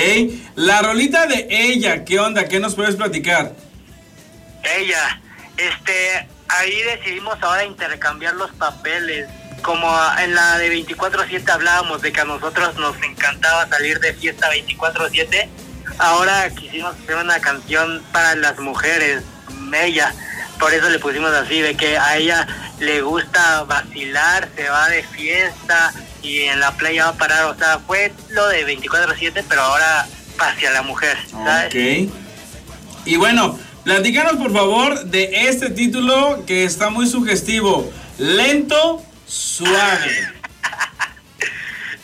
la 0.55 0.83
rolita 0.83 1.27
de 1.27 1.47
ella, 1.51 2.05
¿qué 2.05 2.19
onda? 2.21 2.49
¿Qué 2.49 2.61
nos 2.61 2.75
puedes 2.75 2.97
platicar? 2.97 3.53
Ella, 4.63 5.21
este, 5.57 6.29
ahí 6.49 6.83
decidimos 6.83 7.37
ahora 7.43 7.65
intercambiar 7.65 8.35
los 8.35 8.51
papeles 8.53 9.29
como 9.63 9.89
en 10.19 10.35
la 10.35 10.59
de 10.59 10.69
24/7 10.71 11.51
hablábamos 11.51 12.03
de 12.03 12.13
que 12.13 12.21
a 12.21 12.25
nosotros 12.25 12.77
nos 12.77 12.97
encantaba 13.03 13.69
salir 13.69 14.01
de 14.01 14.15
fiesta 14.15 14.49
24/7, 14.51 15.49
ahora 15.99 16.49
quisimos 16.51 16.95
hacer 16.97 17.17
una 17.17 17.41
canción 17.41 18.03
para 18.13 18.35
las 18.35 18.59
mujeres, 18.59 19.23
ella, 19.73 20.15
por 20.59 20.73
eso 20.73 20.89
le 20.89 20.99
pusimos 20.99 21.31
así, 21.33 21.61
de 21.61 21.77
que 21.77 21.99
a 21.99 22.17
ella 22.17 22.47
le 22.79 23.03
gusta 23.03 23.65
vacilar, 23.65 24.49
se 24.57 24.69
va 24.69 24.89
de 24.89 25.03
fiesta 25.03 25.93
y 26.23 26.43
en 26.43 26.61
la 26.61 26.73
playa 26.73 27.05
va 27.05 27.11
a 27.11 27.15
parar, 27.15 27.45
o 27.45 27.55
sea, 27.55 27.81
fue 27.87 28.13
lo 28.31 28.49
de 28.49 28.65
24/7, 28.65 29.45
pero 29.49 29.63
ahora 29.63 30.07
hacia 30.39 30.71
la 30.71 30.83
mujer, 30.83 31.19
¿sabes? 31.31 31.67
Ok. 31.67 32.13
Y 33.05 33.17
bueno, 33.17 33.59
platícanos 33.85 34.37
por 34.37 34.53
favor 34.53 35.05
de 35.05 35.49
este 35.49 35.71
título 35.71 36.45
que 36.47 36.65
está 36.65 36.91
muy 36.91 37.07
sugestivo, 37.09 37.91
lento 38.19 39.03
Suave. 39.29 40.33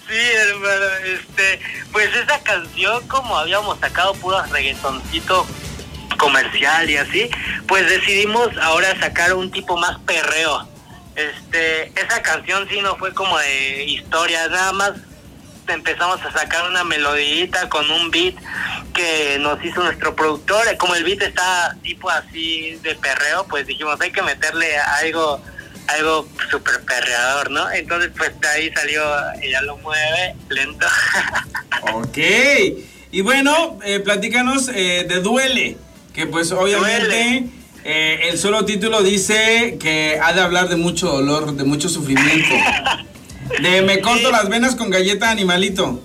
Sí, 0.06 0.20
hermano, 0.20 0.86
este, 1.06 1.60
pues 1.90 2.14
esa 2.14 2.38
canción, 2.42 3.08
como 3.08 3.38
habíamos 3.38 3.80
sacado 3.80 4.12
puro 4.14 4.40
reggaetoncito 4.44 5.46
comercial 6.18 6.88
y 6.90 6.98
así, 6.98 7.30
pues 7.66 7.88
decidimos 7.88 8.48
ahora 8.58 8.98
sacar 9.00 9.32
un 9.32 9.50
tipo 9.50 9.76
más 9.78 9.98
perreo. 10.00 10.68
Este, 11.16 11.88
esa 11.98 12.22
canción 12.22 12.68
sí 12.68 12.80
no 12.82 12.96
fue 12.96 13.14
como 13.14 13.38
de 13.38 13.84
historia, 13.84 14.46
nada 14.48 14.72
más 14.72 14.92
empezamos 15.66 16.20
a 16.22 16.32
sacar 16.32 16.68
una 16.68 16.84
melodita 16.84 17.70
con 17.70 17.90
un 17.90 18.10
beat 18.10 18.34
que 18.92 19.38
nos 19.40 19.64
hizo 19.64 19.82
nuestro 19.82 20.14
productor. 20.14 20.76
Como 20.76 20.94
el 20.94 21.04
beat 21.04 21.22
está 21.22 21.74
tipo 21.82 22.10
así 22.10 22.78
de 22.82 22.94
perreo, 22.96 23.46
pues 23.46 23.66
dijimos 23.66 23.98
hay 24.00 24.12
que 24.12 24.22
meterle 24.22 24.76
algo 24.78 25.42
algo 25.88 26.28
súper 26.50 26.80
perreador, 26.82 27.50
¿no? 27.50 27.70
Entonces, 27.70 28.10
pues 28.16 28.38
de 28.40 28.48
ahí 28.48 28.72
salió, 28.72 29.02
ella 29.42 29.62
lo 29.62 29.76
mueve 29.78 30.34
lento. 30.48 30.86
ok. 31.94 32.18
Y 33.10 33.20
bueno, 33.20 33.78
eh, 33.84 34.00
platícanos 34.00 34.68
eh, 34.68 35.06
de 35.08 35.20
Duele, 35.20 35.76
que 36.12 36.26
pues 36.26 36.50
obviamente 36.52 37.46
eh, 37.84 38.28
el 38.30 38.38
solo 38.38 38.64
título 38.64 39.02
dice 39.02 39.76
que 39.78 40.18
ha 40.20 40.32
de 40.32 40.40
hablar 40.40 40.68
de 40.68 40.76
mucho 40.76 41.08
dolor, 41.08 41.54
de 41.54 41.64
mucho 41.64 41.88
sufrimiento. 41.88 42.54
De 43.60 43.82
me 43.82 44.00
corto 44.00 44.30
las 44.30 44.48
venas 44.48 44.74
con 44.74 44.88
galleta 44.88 45.30
animalito. 45.30 46.02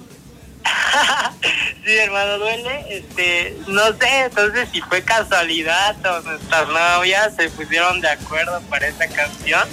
sí, 1.89 1.97
hermano, 1.97 2.37
duele. 2.37 2.85
Este, 2.89 3.57
no 3.67 3.81
sé, 3.99 4.19
entonces 4.25 4.69
si 4.71 4.79
fue 4.81 5.01
casualidad 5.01 5.95
o 6.05 6.21
nuestras 6.21 6.67
novias 6.67 7.35
se 7.35 7.49
pusieron 7.49 7.99
de 7.99 8.09
acuerdo 8.09 8.61
para 8.69 8.87
esta 8.87 9.07
canción. 9.07 9.67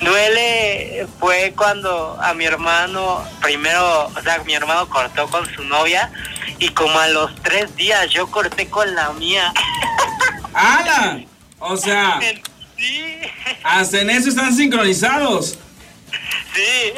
Duele 0.00 1.06
fue 1.20 1.54
cuando 1.56 2.20
a 2.20 2.34
mi 2.34 2.44
hermano, 2.44 3.24
primero, 3.40 4.06
o 4.08 4.22
sea, 4.22 4.42
mi 4.44 4.54
hermano 4.54 4.88
cortó 4.88 5.28
con 5.28 5.46
su 5.54 5.62
novia 5.62 6.10
y 6.58 6.68
como 6.70 6.98
a 6.98 7.08
los 7.08 7.34
tres 7.42 7.74
días 7.76 8.10
yo 8.10 8.26
corté 8.28 8.68
con 8.68 8.92
la 8.94 9.12
mía. 9.12 9.52
¡Hala! 10.52 11.20
O 11.60 11.76
sea, 11.76 12.18
sí. 12.76 13.20
hasta 13.62 14.00
en 14.00 14.10
eso 14.10 14.30
están 14.30 14.52
sincronizados. 14.52 15.58
Sí, 16.54 16.92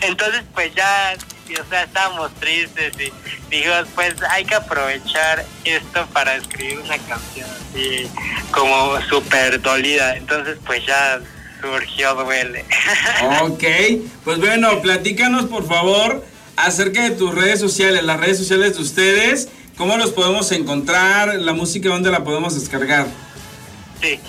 entonces 0.00 0.42
pues 0.54 0.74
ya 0.74 1.14
o 1.52 1.68
sea, 1.68 1.84
estábamos 1.84 2.34
tristes 2.36 2.92
y 2.98 3.12
dijimos, 3.50 3.86
pues 3.94 4.14
hay 4.30 4.44
que 4.44 4.54
aprovechar 4.54 5.44
esto 5.64 6.06
para 6.12 6.36
escribir 6.36 6.78
una 6.78 6.98
canción 6.98 7.48
así 7.70 8.08
como 8.50 9.00
súper 9.02 9.60
dolida. 9.60 10.16
Entonces, 10.16 10.58
pues 10.64 10.84
ya 10.86 11.20
surgió 11.60 12.14
Duele. 12.14 12.64
Ok, 13.42 13.64
pues 14.24 14.38
bueno, 14.38 14.80
platícanos 14.80 15.46
por 15.46 15.66
favor 15.66 16.24
acerca 16.56 17.02
de 17.02 17.10
tus 17.10 17.34
redes 17.34 17.60
sociales, 17.60 18.04
las 18.04 18.20
redes 18.20 18.38
sociales 18.38 18.76
de 18.76 18.82
ustedes, 18.82 19.48
cómo 19.76 19.96
los 19.96 20.10
podemos 20.10 20.50
encontrar, 20.52 21.34
la 21.36 21.52
música, 21.52 21.88
dónde 21.88 22.10
la 22.10 22.24
podemos 22.24 22.58
descargar. 22.58 23.06
Sí, 24.00 24.20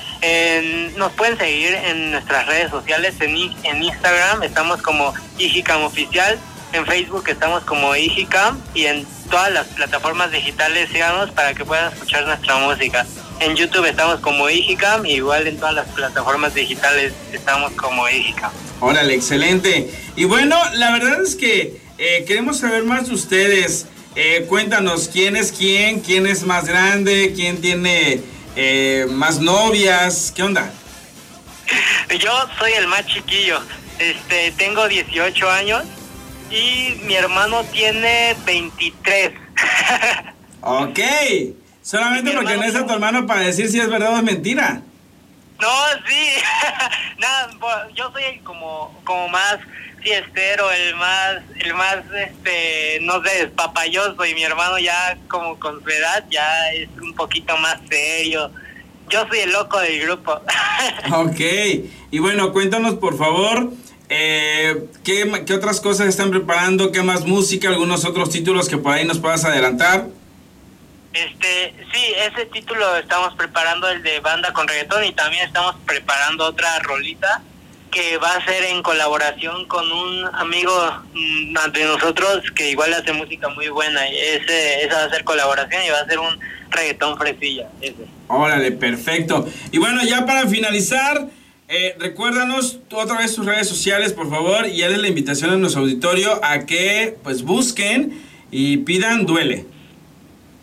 nos 0.95 1.11
pueden 1.13 1.37
seguir 1.37 1.75
en 1.75 2.11
nuestras 2.11 2.47
redes 2.47 2.71
sociales, 2.71 3.15
en, 3.19 3.35
en 3.63 3.83
Instagram 3.83 4.43
estamos 4.43 4.81
como 4.81 5.13
Igicam 5.37 5.83
Oficial, 5.83 6.39
en 6.75 6.85
Facebook 6.85 7.23
estamos 7.27 7.63
como 7.63 7.95
Igicam 7.95 8.59
y 8.73 8.85
en 8.85 9.05
todas 9.29 9.51
las 9.51 9.67
plataformas 9.67 10.31
digitales 10.31 10.89
síganos 10.91 11.31
para 11.31 11.53
que 11.53 11.63
puedan 11.63 11.91
escuchar 11.93 12.25
nuestra 12.25 12.57
música. 12.57 13.05
En 13.39 13.55
YouTube 13.55 13.85
estamos 13.85 14.19
como 14.19 14.49
Igicam 14.49 15.05
y 15.05 15.13
igual 15.13 15.47
en 15.47 15.57
todas 15.57 15.73
las 15.73 15.87
plataformas 15.89 16.53
digitales 16.53 17.13
estamos 17.31 17.71
como 17.73 18.07
Igicam. 18.09 18.51
Órale, 18.81 19.15
excelente. 19.15 19.89
Y 20.17 20.25
bueno, 20.25 20.57
la 20.73 20.91
verdad 20.91 21.21
es 21.21 21.35
que 21.35 21.79
eh, 21.97 22.25
queremos 22.27 22.59
saber 22.59 22.83
más 22.83 23.07
de 23.07 23.15
ustedes. 23.15 23.87
Eh, 24.15 24.45
cuéntanos 24.47 25.09
quién 25.11 25.37
es 25.37 25.53
quién, 25.53 26.01
quién 26.01 26.27
es 26.27 26.43
más 26.43 26.65
grande, 26.65 27.33
quién 27.35 27.61
tiene 27.61 28.21
eh, 28.57 29.07
más 29.09 29.39
novias, 29.39 30.33
¿qué 30.35 30.43
onda? 30.43 30.71
Yo 32.19 32.31
soy 32.59 32.73
el 32.73 32.87
más 32.87 33.05
chiquillo. 33.05 33.61
Este, 33.97 34.51
tengo 34.57 34.89
18 34.89 35.49
años 35.49 35.83
y 36.51 37.01
mi 37.05 37.15
hermano 37.15 37.63
tiene 37.65 38.35
23. 38.45 39.31
ok. 40.61 40.99
Solamente 41.81 42.31
porque 42.31 42.57
no 42.57 42.63
está 42.63 42.85
tu 42.85 42.93
hermano 42.93 43.27
para 43.27 43.41
decir 43.41 43.69
si 43.69 43.79
es 43.79 43.89
verdad 43.89 44.13
o 44.13 44.17
es 44.17 44.23
mentira. 44.23 44.81
No, 45.59 45.69
sí. 46.07 46.27
Nada, 47.19 47.49
yo 47.93 48.11
soy 48.11 48.39
como, 48.43 48.99
como 49.03 49.29
más 49.29 49.59
fiestero, 50.01 50.71
el 50.71 50.95
más, 50.95 51.37
el 51.59 51.73
más, 51.73 51.97
este, 52.13 52.99
no 53.01 53.23
sé, 53.23 53.47
papayoso 53.47 54.25
y 54.25 54.35
mi 54.35 54.43
hermano 54.43 54.77
ya 54.77 55.17
como 55.27 55.59
con 55.59 55.83
su 55.83 55.89
edad 55.89 56.23
ya 56.29 56.71
es 56.73 56.89
un 57.01 57.13
poquito 57.13 57.57
más 57.57 57.79
serio. 57.89 58.51
Yo 59.09 59.27
soy 59.27 59.39
el 59.39 59.51
loco 59.51 59.79
del 59.79 60.01
grupo. 60.01 60.41
ok. 61.13 61.39
Y 62.11 62.19
bueno, 62.19 62.51
cuéntanos 62.51 62.95
por 62.95 63.17
favor, 63.17 63.71
eh, 64.09 64.85
¿qué, 65.03 65.43
¿qué 65.45 65.53
otras 65.53 65.81
cosas 65.81 66.07
están 66.07 66.31
preparando? 66.31 66.91
¿Qué 66.91 67.01
más 67.01 67.25
música? 67.25 67.69
¿Algunos 67.69 68.05
otros 68.05 68.29
títulos 68.29 68.69
que 68.69 68.77
por 68.77 68.93
ahí 68.93 69.05
nos 69.05 69.19
puedas 69.19 69.45
adelantar? 69.45 70.07
Este, 71.13 71.73
sí, 71.93 72.13
ese 72.17 72.45
título 72.47 72.97
estamos 72.97 73.33
preparando 73.35 73.89
el 73.89 74.03
de 74.03 74.19
banda 74.19 74.51
con 74.51 74.67
reggaetón 74.67 75.05
y 75.05 75.13
también 75.13 75.45
estamos 75.45 75.75
preparando 75.85 76.45
otra 76.45 76.77
rolita 76.79 77.41
que 77.89 78.17
va 78.17 78.35
a 78.35 78.43
ser 78.43 78.65
en 78.65 78.83
colaboración 78.83 79.65
con 79.67 79.89
un 79.89 80.25
amigo 80.35 80.73
mm, 81.13 81.71
de 81.71 81.85
nosotros 81.85 82.43
que 82.53 82.71
igual 82.71 82.93
hace 82.93 83.13
música 83.13 83.47
muy 83.47 83.69
buena. 83.69 84.09
Y 84.09 84.17
ese, 84.17 84.83
esa 84.83 84.97
va 84.97 85.03
a 85.05 85.09
ser 85.09 85.23
colaboración 85.23 85.81
y 85.83 85.89
va 85.89 85.99
a 85.99 86.05
ser 86.05 86.19
un 86.19 86.37
reggaetón 86.69 87.17
fresilla. 87.17 87.69
Ese. 87.79 88.05
Órale, 88.27 88.73
perfecto. 88.73 89.47
Y 89.71 89.77
bueno, 89.77 90.03
ya 90.03 90.25
para 90.25 90.45
finalizar, 90.47 91.29
eh, 91.67 91.95
recuérdanos 91.99 92.79
otra 92.91 93.17
vez 93.17 93.35
tus 93.35 93.45
redes 93.45 93.67
sociales, 93.67 94.13
por 94.13 94.29
favor, 94.29 94.67
y 94.67 94.83
hazle 94.83 94.97
la 94.97 95.07
invitación 95.07 95.51
a 95.51 95.57
nuestro 95.57 95.81
auditorio 95.81 96.39
a 96.43 96.65
que 96.65 97.17
pues 97.23 97.43
busquen 97.43 98.21
y 98.51 98.77
pidan 98.77 99.25
Duele. 99.25 99.65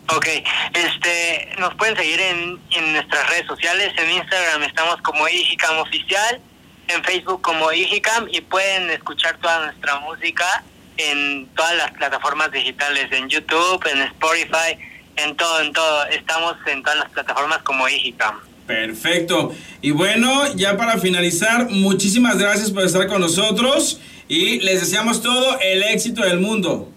Ok, 0.09 0.27
este, 0.73 1.49
nos 1.59 1.73
pueden 1.75 1.95
seguir 1.95 2.19
en, 2.19 2.59
en 2.71 2.93
nuestras 2.93 3.29
redes 3.29 3.47
sociales, 3.47 3.93
en 3.97 4.11
Instagram 4.11 4.63
estamos 4.63 5.01
como 5.01 5.27
Igicam 5.27 5.77
Oficial, 5.79 6.41
en 6.87 7.03
Facebook 7.03 7.41
como 7.41 7.71
Igicam 7.71 8.27
y 8.31 8.41
pueden 8.41 8.89
escuchar 8.89 9.37
toda 9.37 9.65
nuestra 9.65 9.99
música 10.01 10.63
en 10.97 11.47
todas 11.55 11.75
las 11.77 11.91
plataformas 11.91 12.51
digitales, 12.51 13.11
en 13.11 13.29
YouTube, 13.29 13.85
en 13.91 14.01
Spotify, 14.01 14.77
en 15.15 15.35
todo, 15.35 15.61
en 15.61 15.73
todo. 15.73 16.05
Estamos 16.07 16.55
en 16.67 16.83
todas 16.83 16.99
las 16.99 17.09
plataformas 17.09 17.59
como 17.59 17.87
Igicam. 17.87 18.39
Perfecto. 18.67 19.53
Y 19.81 19.91
bueno, 19.91 20.53
ya 20.55 20.77
para 20.77 20.97
finalizar, 20.97 21.69
muchísimas 21.69 22.37
gracias 22.37 22.71
por 22.71 22.83
estar 22.83 23.07
con 23.07 23.21
nosotros 23.21 23.99
y 24.27 24.59
les 24.59 24.81
deseamos 24.81 25.21
todo 25.21 25.59
el 25.59 25.83
éxito 25.83 26.21
del 26.23 26.39
mundo. 26.39 26.89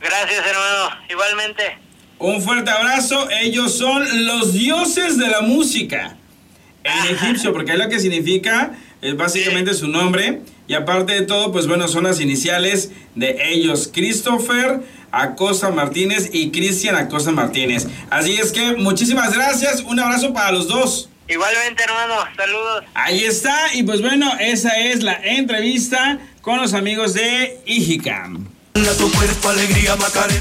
Gracias, 0.00 0.46
hermano. 0.46 0.96
Igualmente. 1.10 1.78
Un 2.18 2.40
fuerte 2.40 2.70
abrazo. 2.70 3.28
Ellos 3.30 3.76
son 3.76 4.26
los 4.26 4.54
dioses 4.54 5.18
de 5.18 5.28
la 5.28 5.42
música. 5.42 6.16
En 6.84 7.14
egipcio, 7.14 7.52
porque 7.52 7.72
es 7.72 7.78
lo 7.78 7.88
que 7.88 7.98
significa, 7.98 8.72
es 9.02 9.16
básicamente 9.16 9.74
su 9.74 9.88
nombre. 9.88 10.42
Y 10.68 10.74
aparte 10.74 11.12
de 11.12 11.22
todo, 11.22 11.52
pues 11.52 11.66
bueno, 11.66 11.88
son 11.88 12.04
las 12.04 12.20
iniciales 12.20 12.92
de 13.14 13.36
ellos. 13.52 13.90
Christopher 13.92 14.80
Acosta 15.12 15.70
Martínez 15.70 16.30
y 16.32 16.50
Cristian 16.50 16.96
Acosta 16.96 17.30
Martínez. 17.30 17.86
Así 18.10 18.36
es 18.36 18.52
que 18.52 18.72
muchísimas 18.72 19.32
gracias. 19.34 19.80
Un 19.82 20.00
abrazo 20.00 20.32
para 20.32 20.52
los 20.52 20.68
dos. 20.68 21.08
Igualmente, 21.28 21.82
hermano. 21.82 22.14
Saludos. 22.36 22.84
Ahí 22.94 23.24
está. 23.24 23.74
Y 23.74 23.82
pues 23.82 24.00
bueno, 24.00 24.32
esa 24.38 24.70
es 24.78 25.02
la 25.02 25.14
entrevista 25.14 26.18
con 26.40 26.58
los 26.58 26.74
amigos 26.74 27.14
de 27.14 27.60
Ijicam. 27.66 28.46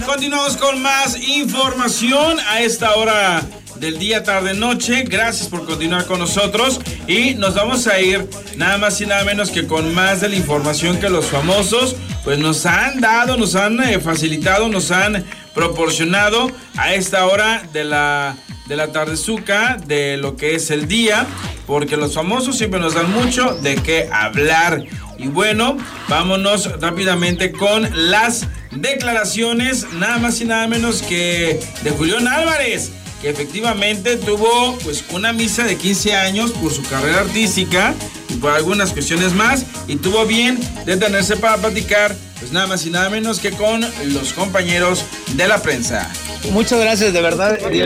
Continuamos 0.06 0.58
con 0.58 0.82
más 0.82 1.18
información 1.28 2.38
a 2.48 2.62
esta 2.62 2.96
hora 2.96 3.42
del 3.80 3.98
día, 4.00 4.24
tarde, 4.24 4.54
noche. 4.54 5.04
Gracias 5.04 5.50
por 5.50 5.66
continuar 5.66 6.06
con 6.06 6.20
nosotros 6.20 6.80
y 7.08 7.36
nos 7.36 7.56
vamos 7.56 7.88
a 7.88 8.00
ir 8.00 8.28
nada 8.56 8.78
más 8.78 9.00
y 9.02 9.06
nada 9.06 9.24
menos 9.24 9.50
que 9.50 9.68
con 9.68 9.94
más 9.94 10.22
de 10.22 10.30
la 10.30 10.36
información 10.36 11.00
que 11.00 11.10
los 11.10 11.26
famosos 11.26 11.96
pues 12.24 12.40
nos 12.40 12.66
han 12.66 13.02
dado, 13.02 13.38
nos 13.38 13.56
han 13.56 13.82
eh, 13.84 14.00
facilitado, 14.00 14.70
nos 14.70 14.92
han 14.92 15.24
proporcionado 15.54 16.52
a 16.78 16.94
esta 16.94 17.26
hora 17.26 17.64
de 17.72 17.84
la 17.84 18.36
de 18.68 18.76
la 18.76 18.92
tardezuca, 18.92 19.78
de 19.86 20.18
lo 20.18 20.36
que 20.36 20.56
es 20.56 20.72
el 20.72 20.88
día, 20.88 21.28
porque 21.68 21.98
los 21.98 22.16
famosos 22.16 22.58
siempre 22.58 22.80
nos 22.80 22.96
dan 22.96 23.12
mucho 23.12 23.56
de 23.62 23.76
qué 23.76 24.10
hablar. 24.12 24.84
Y 25.18 25.28
bueno, 25.28 25.78
vámonos 26.08 26.80
rápidamente 26.82 27.52
con 27.52 27.88
las 28.10 28.48
declaraciones, 28.72 29.86
nada 29.94 30.18
más 30.18 30.42
y 30.42 30.46
nada 30.46 30.68
menos 30.68 31.02
que 31.04 31.60
de 31.84 31.92
Julián 31.92 32.28
Álvarez, 32.28 32.92
que 33.26 33.32
efectivamente 33.32 34.18
tuvo 34.18 34.78
pues 34.84 35.04
una 35.12 35.34
misa 35.34 35.64
de 35.64 35.78
15 35.78 36.14
años 36.14 36.52
por 36.52 36.72
su 36.72 36.84
carrera 36.84 37.22
artística 37.22 37.96
y 38.30 38.36
por 38.36 38.52
algunas 38.52 38.92
cuestiones 38.94 39.34
más 39.34 39.66
y 39.88 39.96
tuvo 39.96 40.28
bien 40.28 40.60
detenerse 40.86 41.36
para 41.36 41.58
platicar 41.58 42.16
pues 42.40 42.52
nada 42.52 42.68
más 42.68 42.86
y 42.86 42.92
nada 42.92 43.10
menos 43.10 43.40
que 43.40 43.50
con 43.50 43.82
los 43.82 44.34
compañeros 44.34 45.04
de 45.36 45.48
la 45.48 45.60
prensa. 45.60 46.08
Muchas 46.52 46.80
gracias, 46.80 47.14
de 47.14 47.22
verdad. 47.22 47.58
Oye, 47.66 47.82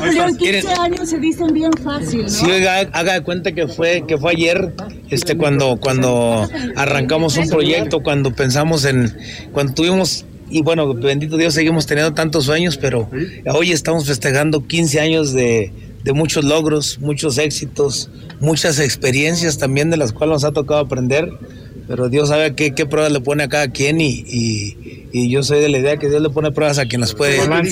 Julián, 0.00 0.36
15 0.36 0.68
años 0.74 1.10
se 1.10 1.18
dicen 1.18 1.52
bien 1.52 1.72
fácil, 1.82 2.22
¿no? 2.22 2.28
Sí, 2.28 2.48
oiga, 2.48 2.78
haga 2.92 3.14
de 3.14 3.22
cuenta 3.22 3.50
que 3.50 3.66
fue, 3.66 4.04
que 4.06 4.16
fue 4.16 4.30
ayer, 4.30 4.72
este, 5.08 5.36
cuando, 5.36 5.78
cuando 5.80 6.48
arrancamos 6.76 7.36
un 7.36 7.48
proyecto, 7.48 8.04
cuando 8.04 8.32
pensamos 8.32 8.84
en, 8.84 9.18
cuando 9.52 9.74
tuvimos 9.74 10.24
y 10.50 10.62
bueno, 10.62 10.92
bendito 10.94 11.36
Dios, 11.36 11.54
seguimos 11.54 11.86
teniendo 11.86 12.12
tantos 12.12 12.44
sueños, 12.44 12.76
pero 12.76 13.08
hoy 13.54 13.72
estamos 13.72 14.06
festejando 14.06 14.66
15 14.66 15.00
años 15.00 15.32
de, 15.32 15.72
de, 16.02 16.12
muchos 16.12 16.44
logros, 16.44 16.98
muchos 17.00 17.38
éxitos, 17.38 18.10
muchas 18.40 18.80
experiencias 18.80 19.58
también 19.58 19.90
de 19.90 19.96
las 19.96 20.12
cuales 20.12 20.34
nos 20.34 20.44
ha 20.44 20.52
tocado 20.52 20.80
aprender 20.80 21.30
pero 21.90 22.08
Dios 22.08 22.28
sabe 22.28 22.54
qué, 22.54 22.70
qué 22.70 22.86
pruebas 22.86 23.10
le 23.10 23.20
pone 23.20 23.42
a 23.42 23.48
cada 23.48 23.66
quien 23.66 24.00
y, 24.00 24.22
y, 25.12 25.28
yo 25.28 25.42
soy 25.42 25.58
de 25.58 25.68
la 25.68 25.78
idea 25.78 25.96
que 25.96 26.08
Dios 26.08 26.22
le 26.22 26.30
pone 26.30 26.52
pruebas 26.52 26.78
a 26.78 26.86
quien 26.86 27.00
las 27.00 27.16
puede 27.16 27.40
superar. 27.40 27.66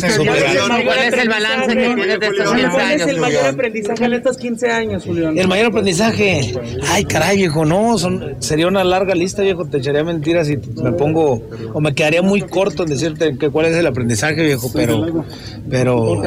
¿Cuál 0.84 0.98
es 1.06 1.12
el 1.12 1.28
balance 1.28 1.76
que 1.76 1.94
tienes 1.94 2.18
de 2.18 2.26
estos 2.26 2.52
15 2.52 2.66
años? 2.66 2.72
¿Cuál 2.72 2.90
es 2.90 3.06
el 3.06 3.20
mayor 3.20 3.46
aprendizaje 3.46 4.04
en 4.04 4.12
estos 4.14 4.36
15 4.36 4.70
años, 4.72 5.04
Julián? 5.04 5.38
El 5.38 5.46
mayor 5.46 5.66
aprendizaje, 5.66 6.52
ay 6.88 7.04
caray 7.04 7.36
viejo, 7.36 7.64
no, 7.64 7.96
son, 7.96 8.34
sería 8.40 8.66
una 8.66 8.82
larga 8.82 9.14
lista 9.14 9.42
viejo, 9.42 9.66
te 9.66 9.78
echaría 9.78 10.02
mentiras 10.02 10.50
y 10.50 10.56
me 10.82 10.90
pongo, 10.94 11.40
o 11.72 11.80
me 11.80 11.94
quedaría 11.94 12.20
muy 12.20 12.40
corto 12.40 12.82
en 12.82 12.88
decirte 12.88 13.38
que 13.38 13.50
cuál 13.50 13.66
es 13.66 13.76
el 13.76 13.86
aprendizaje 13.86 14.42
viejo, 14.42 14.68
pero, 14.74 15.24
pero... 15.70 16.22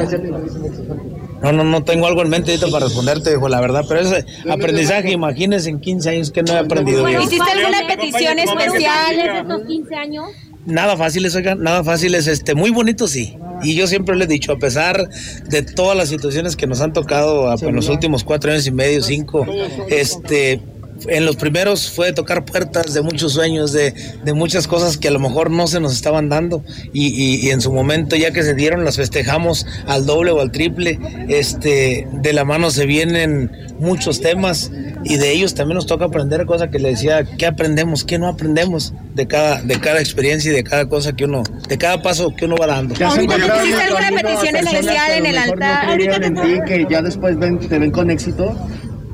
No, 1.42 1.52
no, 1.52 1.64
no 1.64 1.82
tengo 1.82 2.06
algo 2.06 2.22
en 2.22 2.30
mente 2.30 2.52
ahorita 2.52 2.68
para 2.70 2.86
responderte, 2.86 3.30
viejo, 3.30 3.48
la 3.48 3.60
verdad, 3.60 3.84
pero 3.88 4.00
ese 4.00 4.24
aprendizaje, 4.48 5.10
imagínese 5.10 5.70
en 5.70 5.80
15 5.80 6.10
años 6.10 6.30
que 6.30 6.42
no 6.42 6.52
he 6.52 6.58
aprendido. 6.58 7.08
¿Hiciste 7.08 7.50
alguna 7.50 7.86
petición 7.88 8.38
especial 8.38 9.18
en 9.18 9.36
estos 9.36 9.66
15 9.66 9.94
años? 9.96 10.24
Nada 10.64 10.96
fáciles, 10.96 11.34
oigan, 11.34 11.60
nada 11.60 11.82
fáciles, 11.82 12.28
este, 12.28 12.54
muy 12.54 12.70
bonito 12.70 13.08
sí. 13.08 13.36
Y 13.64 13.74
yo 13.74 13.88
siempre 13.88 14.14
le 14.14 14.24
he 14.24 14.28
dicho, 14.28 14.52
a 14.52 14.58
pesar 14.58 15.08
de 15.48 15.62
todas 15.62 15.96
las 15.96 16.08
situaciones 16.08 16.56
que 16.56 16.68
nos 16.68 16.80
han 16.80 16.92
tocado 16.92 17.52
en 17.60 17.74
los 17.74 17.88
últimos 17.88 18.22
cuatro 18.22 18.52
años 18.52 18.66
y 18.66 18.70
medio, 18.70 19.02
cinco, 19.02 19.44
este, 19.88 20.60
en 21.08 21.26
los 21.26 21.36
primeros 21.36 21.90
fue 21.90 22.12
tocar 22.12 22.44
puertas 22.44 22.94
de 22.94 23.02
muchos 23.02 23.32
sueños, 23.32 23.72
de, 23.72 23.94
muchas 24.34 24.66
cosas 24.66 24.96
que 24.96 25.08
a 25.08 25.10
lo 25.10 25.18
mejor 25.18 25.50
no 25.50 25.66
se 25.66 25.80
nos 25.80 25.92
estaban 25.92 26.28
dando 26.28 26.64
y, 26.92 27.50
en 27.50 27.60
su 27.60 27.72
momento 27.72 28.16
ya 28.16 28.32
que 28.32 28.42
se 28.42 28.54
dieron 28.54 28.84
las 28.84 28.96
festejamos 28.96 29.66
al 29.86 30.06
doble 30.06 30.30
o 30.30 30.40
al 30.40 30.50
triple. 30.52 30.98
Este, 31.28 32.06
de 32.12 32.32
la 32.32 32.44
mano 32.44 32.70
se 32.70 32.86
vienen 32.86 33.50
muchos 33.78 34.20
temas 34.20 34.70
y 35.04 35.16
de 35.16 35.32
ellos 35.32 35.54
también 35.54 35.76
nos 35.76 35.86
toca 35.86 36.06
aprender 36.06 36.46
cosas 36.46 36.70
que 36.70 36.78
le 36.78 36.90
decía, 36.90 37.24
¿qué 37.24 37.46
aprendemos? 37.46 38.04
¿Qué 38.04 38.18
no 38.18 38.28
aprendemos 38.28 38.94
de 39.14 39.26
cada, 39.26 39.60
de 39.62 39.80
cada 39.80 40.00
experiencia 40.00 40.50
y 40.52 40.54
de 40.54 40.64
cada 40.64 40.88
cosa 40.88 41.12
que 41.12 41.24
uno, 41.24 41.42
de 41.68 41.78
cada 41.78 42.02
paso 42.02 42.34
que 42.34 42.46
uno 42.46 42.56
va 42.56 42.66
dando? 42.66 42.94
¿Ahorita 43.04 43.36
hiciste 43.36 43.82
alguna 43.82 44.10
petición 44.10 44.56
especial 44.56 45.12
en 45.12 45.26
el 45.26 45.38
altar? 45.38 45.90
¿Ahorita 45.90 46.20
te 46.20 46.64
que 46.66 46.86
ya 46.88 47.02
después 47.02 47.36
te 47.38 47.78
ven 47.78 47.90
con 47.90 48.10
éxito? 48.10 48.56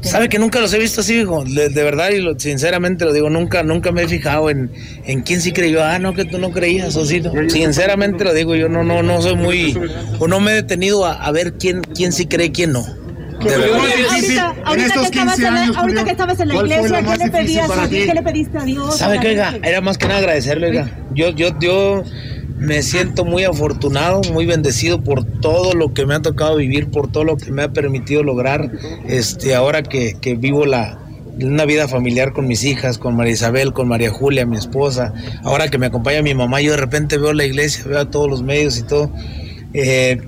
Sabe 0.00 0.28
que 0.28 0.38
nunca 0.38 0.60
los 0.60 0.72
he 0.72 0.78
visto 0.78 1.00
así, 1.00 1.20
hijo. 1.20 1.44
De, 1.44 1.68
verdad 1.68 2.10
y 2.10 2.20
lo, 2.20 2.38
sinceramente 2.38 3.04
lo 3.04 3.12
digo, 3.12 3.30
nunca, 3.30 3.62
nunca 3.62 3.92
me 3.92 4.02
he 4.02 4.08
fijado 4.08 4.48
en, 4.50 4.70
en 5.04 5.22
quién 5.22 5.40
sí 5.40 5.52
creyó. 5.52 5.84
Ah, 5.84 5.98
no, 5.98 6.14
que 6.14 6.24
tú 6.24 6.38
no 6.38 6.50
creías, 6.50 6.96
Osito. 6.96 7.32
Sinceramente 7.48 8.24
lo 8.24 8.32
digo, 8.32 8.54
yo 8.54 8.68
no, 8.68 8.84
no, 8.84 9.02
no 9.02 9.20
soy 9.22 9.36
muy, 9.36 9.78
o 10.18 10.28
no 10.28 10.40
me 10.40 10.52
he 10.52 10.54
detenido 10.54 11.04
a, 11.04 11.30
ver 11.32 11.54
quién, 11.54 11.82
quién 11.82 12.12
sí 12.12 12.26
cree, 12.26 12.52
quién 12.52 12.72
no. 12.72 12.86
Ahorita, 13.40 14.54
ahorita, 14.64 14.94
que 14.94 15.06
estabas 15.06 15.38
en 15.38 15.54
la, 15.54 15.66
ahorita 15.76 16.04
que 16.04 16.10
estabas 16.10 16.40
en 16.40 16.48
la 16.48 16.54
iglesia, 16.56 17.02
¿qué 17.02 17.24
le 17.24 17.30
pedías 17.30 17.70
a 17.70 17.88
¿Qué 17.88 18.12
le 18.14 18.22
pediste 18.22 18.58
a 18.58 18.64
Dios? 18.64 18.98
¿Sabe 18.98 19.20
qué, 19.20 19.28
oiga? 19.28 19.54
Era 19.62 19.80
más 19.80 19.96
que 19.96 20.08
nada 20.08 20.18
agradecerle, 20.18 20.68
oiga. 20.68 20.90
Yo, 21.14 21.30
yo, 21.30 21.56
yo 21.60 22.02
me 22.58 22.82
siento 22.82 23.24
muy 23.24 23.44
afortunado, 23.44 24.20
muy 24.32 24.46
bendecido 24.46 25.02
por 25.02 25.24
todo 25.24 25.74
lo 25.74 25.94
que 25.94 26.06
me 26.06 26.14
ha 26.14 26.22
tocado 26.22 26.56
vivir, 26.56 26.90
por 26.90 27.10
todo 27.10 27.24
lo 27.24 27.36
que 27.36 27.52
me 27.52 27.62
ha 27.62 27.72
permitido 27.72 28.22
lograr, 28.22 28.72
este, 29.06 29.54
ahora 29.54 29.82
que, 29.82 30.16
que 30.20 30.34
vivo 30.34 30.66
la, 30.66 30.98
una 31.40 31.64
vida 31.64 31.86
familiar 31.86 32.32
con 32.32 32.46
mis 32.46 32.64
hijas, 32.64 32.98
con 32.98 33.16
María 33.16 33.34
Isabel, 33.34 33.72
con 33.72 33.88
María 33.88 34.10
Julia, 34.10 34.44
mi 34.44 34.56
esposa. 34.56 35.14
Ahora 35.44 35.68
que 35.68 35.78
me 35.78 35.86
acompaña 35.86 36.22
mi 36.22 36.34
mamá, 36.34 36.60
yo 36.60 36.72
de 36.72 36.78
repente 36.78 37.18
veo 37.18 37.32
la 37.32 37.44
iglesia, 37.44 37.84
veo 37.86 38.00
a 38.00 38.10
todos 38.10 38.28
los 38.28 38.42
medios 38.42 38.78
y 38.78 38.82
todo. 38.82 39.12
Eh, 39.72 40.20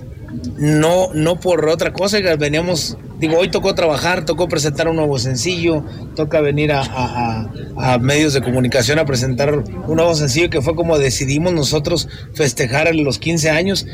no, 0.59 1.13
no 1.15 1.41
por 1.41 1.69
otra 1.69 1.93
cosa, 1.93 2.19
veníamos, 2.39 2.97
digo, 3.19 3.39
hoy 3.39 3.51
tocó 3.51 3.75
trabajar, 3.75 4.25
tocó 4.25 4.49
presentar 4.49 4.89
un 4.89 4.97
nuevo 4.97 5.19
sencillo, 5.19 5.85
toca 6.15 6.41
venir 6.41 6.73
a, 6.73 7.49
a, 7.77 7.99
medios 7.99 8.33
de 8.35 8.43
comunicación 8.43 8.99
a 8.99 9.05
presentar 9.05 9.55
un 9.55 9.97
nuevo 9.97 10.15
sencillo 10.15 10.51
que 10.51 10.63
fue 10.63 10.75
como 10.77 10.99
decidimos 10.99 11.53
nosotros 11.53 12.09
festejar 12.35 12.95
los 12.95 13.19
15 13.19 13.51
años 13.51 13.87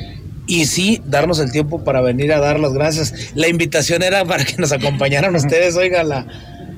y 0.46 0.66
sí 0.66 1.02
darnos 1.06 1.38
el 1.40 1.50
tiempo 1.50 1.82
para 1.84 2.00
venir 2.00 2.32
a 2.32 2.40
dar 2.40 2.60
las 2.60 2.72
gracias. 2.72 3.32
La 3.34 3.48
invitación 3.48 4.02
era 4.02 4.24
para 4.24 4.44
que 4.44 4.56
nos 4.58 4.72
acompañaran 4.72 5.34
ustedes, 5.34 5.76
oiga, 5.76 6.04
la, 6.04 6.26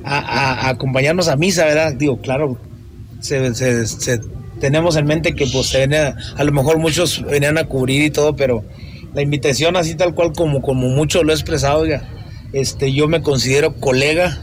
a, 0.05 0.69
acompañarnos 0.69 1.29
a 1.29 1.37
misa, 1.37 1.65
¿verdad? 1.65 1.95
Digo, 1.95 2.21
claro, 2.21 2.59
se, 3.21 3.53
tenemos 4.61 4.97
en 4.97 5.07
mente 5.07 5.35
que 5.35 5.47
pues 5.47 5.75
a 5.75 6.45
lo 6.45 6.53
mejor 6.53 6.79
muchos 6.79 7.25
venían 7.25 7.59
a 7.59 7.65
cubrir 7.65 8.03
y 8.03 8.11
todo, 8.11 8.37
pero 8.37 8.65
la 9.15 9.23
invitación 9.23 9.77
así 9.77 9.95
tal 9.95 10.15
cual 10.15 10.33
como, 10.33 10.63
como 10.63 10.89
mucho 10.89 11.23
lo 11.23 11.33
he 11.33 11.35
expresado, 11.35 11.81
oiga, 11.81 12.09
este, 12.53 12.93
yo 12.93 13.09
me 13.09 13.23
considero 13.23 13.75
colega 13.77 14.43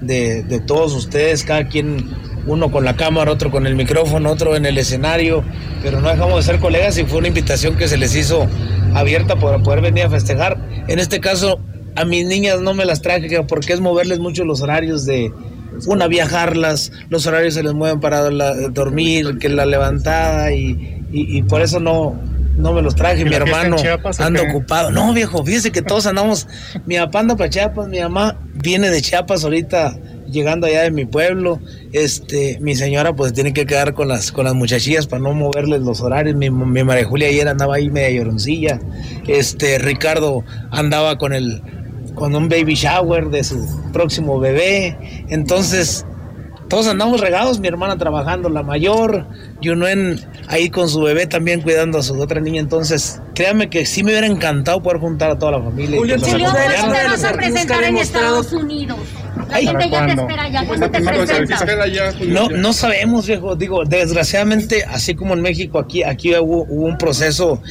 de, 0.00 0.42
de 0.42 0.60
todos 0.60 0.94
ustedes, 0.94 1.44
cada 1.44 1.68
quien, 1.68 2.08
uno 2.48 2.70
con 2.70 2.84
la 2.84 2.96
cámara, 2.96 3.30
otro 3.30 3.50
con 3.50 3.66
el 3.66 3.76
micrófono, 3.76 4.30
otro 4.30 4.56
en 4.56 4.66
el 4.66 4.78
escenario, 4.78 5.44
pero 5.82 6.00
no 6.00 6.08
dejamos 6.08 6.36
de 6.36 6.42
ser 6.52 6.60
colegas 6.60 6.98
y 6.98 7.04
fue 7.04 7.18
una 7.18 7.28
invitación 7.28 7.76
que 7.76 7.88
se 7.88 7.98
les 7.98 8.14
hizo 8.16 8.46
abierta 8.94 9.36
para 9.36 9.58
poder 9.58 9.82
venir 9.82 10.04
a 10.04 10.10
festejar. 10.10 10.58
En 10.88 10.98
este 10.98 11.20
caso, 11.20 11.60
a 11.94 12.04
mis 12.04 12.26
niñas 12.26 12.60
no 12.60 12.74
me 12.74 12.84
las 12.84 13.02
traje 13.02 13.42
porque 13.42 13.72
es 13.72 13.80
moverles 13.80 14.18
mucho 14.18 14.44
los 14.44 14.62
horarios 14.62 15.04
de 15.04 15.30
una 15.86 16.08
viajarlas, 16.08 16.90
los 17.08 17.26
horarios 17.26 17.54
se 17.54 17.62
les 17.62 17.74
mueven 17.74 18.00
para 18.00 18.22
dormir, 18.70 19.38
que 19.38 19.48
la 19.48 19.66
levantada 19.66 20.52
y, 20.52 21.42
por 21.48 21.60
eso 21.60 21.80
no, 21.80 22.18
no 22.58 22.72
me 22.72 22.82
los 22.82 22.94
traje. 22.94 23.24
Mi 23.24 23.34
hermano 23.34 23.76
anda 24.18 24.42
ocupado. 24.42 24.90
No, 24.90 25.14
viejo, 25.14 25.44
fíjese 25.44 25.70
que 25.70 25.80
todos 25.80 26.06
andamos. 26.06 26.46
mi 26.86 26.96
papá 26.96 27.20
anda 27.20 27.36
para 27.36 27.48
Chiapas, 27.48 27.88
mi 27.88 28.00
mamá 28.00 28.36
viene 28.54 28.90
de 28.90 29.00
Chiapas 29.00 29.44
ahorita 29.44 29.98
llegando 30.30 30.66
allá 30.66 30.82
de 30.82 30.90
mi 30.90 31.06
pueblo. 31.06 31.60
Este, 31.92 32.58
mi 32.60 32.74
señora 32.74 33.14
pues 33.14 33.32
tiene 33.32 33.52
que 33.52 33.64
quedar 33.64 33.94
con 33.94 34.08
las 34.08 34.32
con 34.32 34.44
las 34.44 34.54
muchachillas 34.54 35.06
para 35.06 35.22
no 35.22 35.32
moverles 35.32 35.80
los 35.82 36.00
horarios. 36.00 36.36
Mi, 36.36 36.50
mi 36.50 36.84
María 36.84 37.04
Julia 37.04 37.28
ayer 37.28 37.48
andaba 37.48 37.76
ahí 37.76 37.90
media 37.90 38.10
lloroncilla. 38.10 38.80
Este, 39.26 39.78
Ricardo 39.78 40.44
andaba 40.70 41.16
con 41.16 41.32
el 41.32 41.62
con 42.14 42.34
un 42.34 42.48
baby 42.48 42.74
shower 42.74 43.30
de 43.30 43.44
su 43.44 43.64
próximo 43.92 44.40
bebé. 44.40 44.98
Entonces, 45.28 46.04
todos 46.68 46.86
andamos 46.86 47.20
regados, 47.20 47.60
mi 47.60 47.68
hermana 47.68 47.96
trabajando, 47.96 48.48
la 48.48 48.62
mayor, 48.62 49.26
Yunuen 49.60 50.20
ahí 50.48 50.70
con 50.70 50.88
su 50.88 51.00
bebé 51.00 51.26
también 51.26 51.62
cuidando 51.62 51.98
a 51.98 52.02
su 52.02 52.20
otra 52.20 52.40
niña. 52.40 52.60
Entonces, 52.60 53.20
créanme 53.34 53.70
que 53.70 53.86
sí 53.86 54.02
me 54.02 54.10
hubiera 54.10 54.26
encantado 54.26 54.82
poder 54.82 55.00
juntar 55.00 55.30
a 55.30 55.38
toda 55.38 55.52
la 55.52 55.62
familia. 55.62 55.98
Julio, 55.98 56.16
¿dónde 56.18 56.44
vas 56.44 57.24
a 57.24 57.32
presentar 57.32 57.82
en 57.84 57.96
Estados 57.96 58.52
Unidos? 58.52 58.98
La 59.50 59.56
gente 59.56 59.90
ya 59.90 60.06
te 60.06 60.12
espera 60.12 60.48
ya. 60.48 60.66
¿Cuándo 60.66 60.90
te 60.90 61.00
presentas? 61.00 61.64
No, 62.26 62.48
no 62.50 62.72
sabemos, 62.72 63.26
viejo. 63.26 63.56
Digo, 63.56 63.84
desgraciadamente, 63.84 64.84
así 64.84 65.14
como 65.14 65.34
en 65.34 65.40
México, 65.40 65.78
aquí, 65.78 66.02
aquí 66.02 66.34
hubo, 66.36 66.64
hubo 66.68 66.86
un 66.86 66.98
proceso 66.98 67.62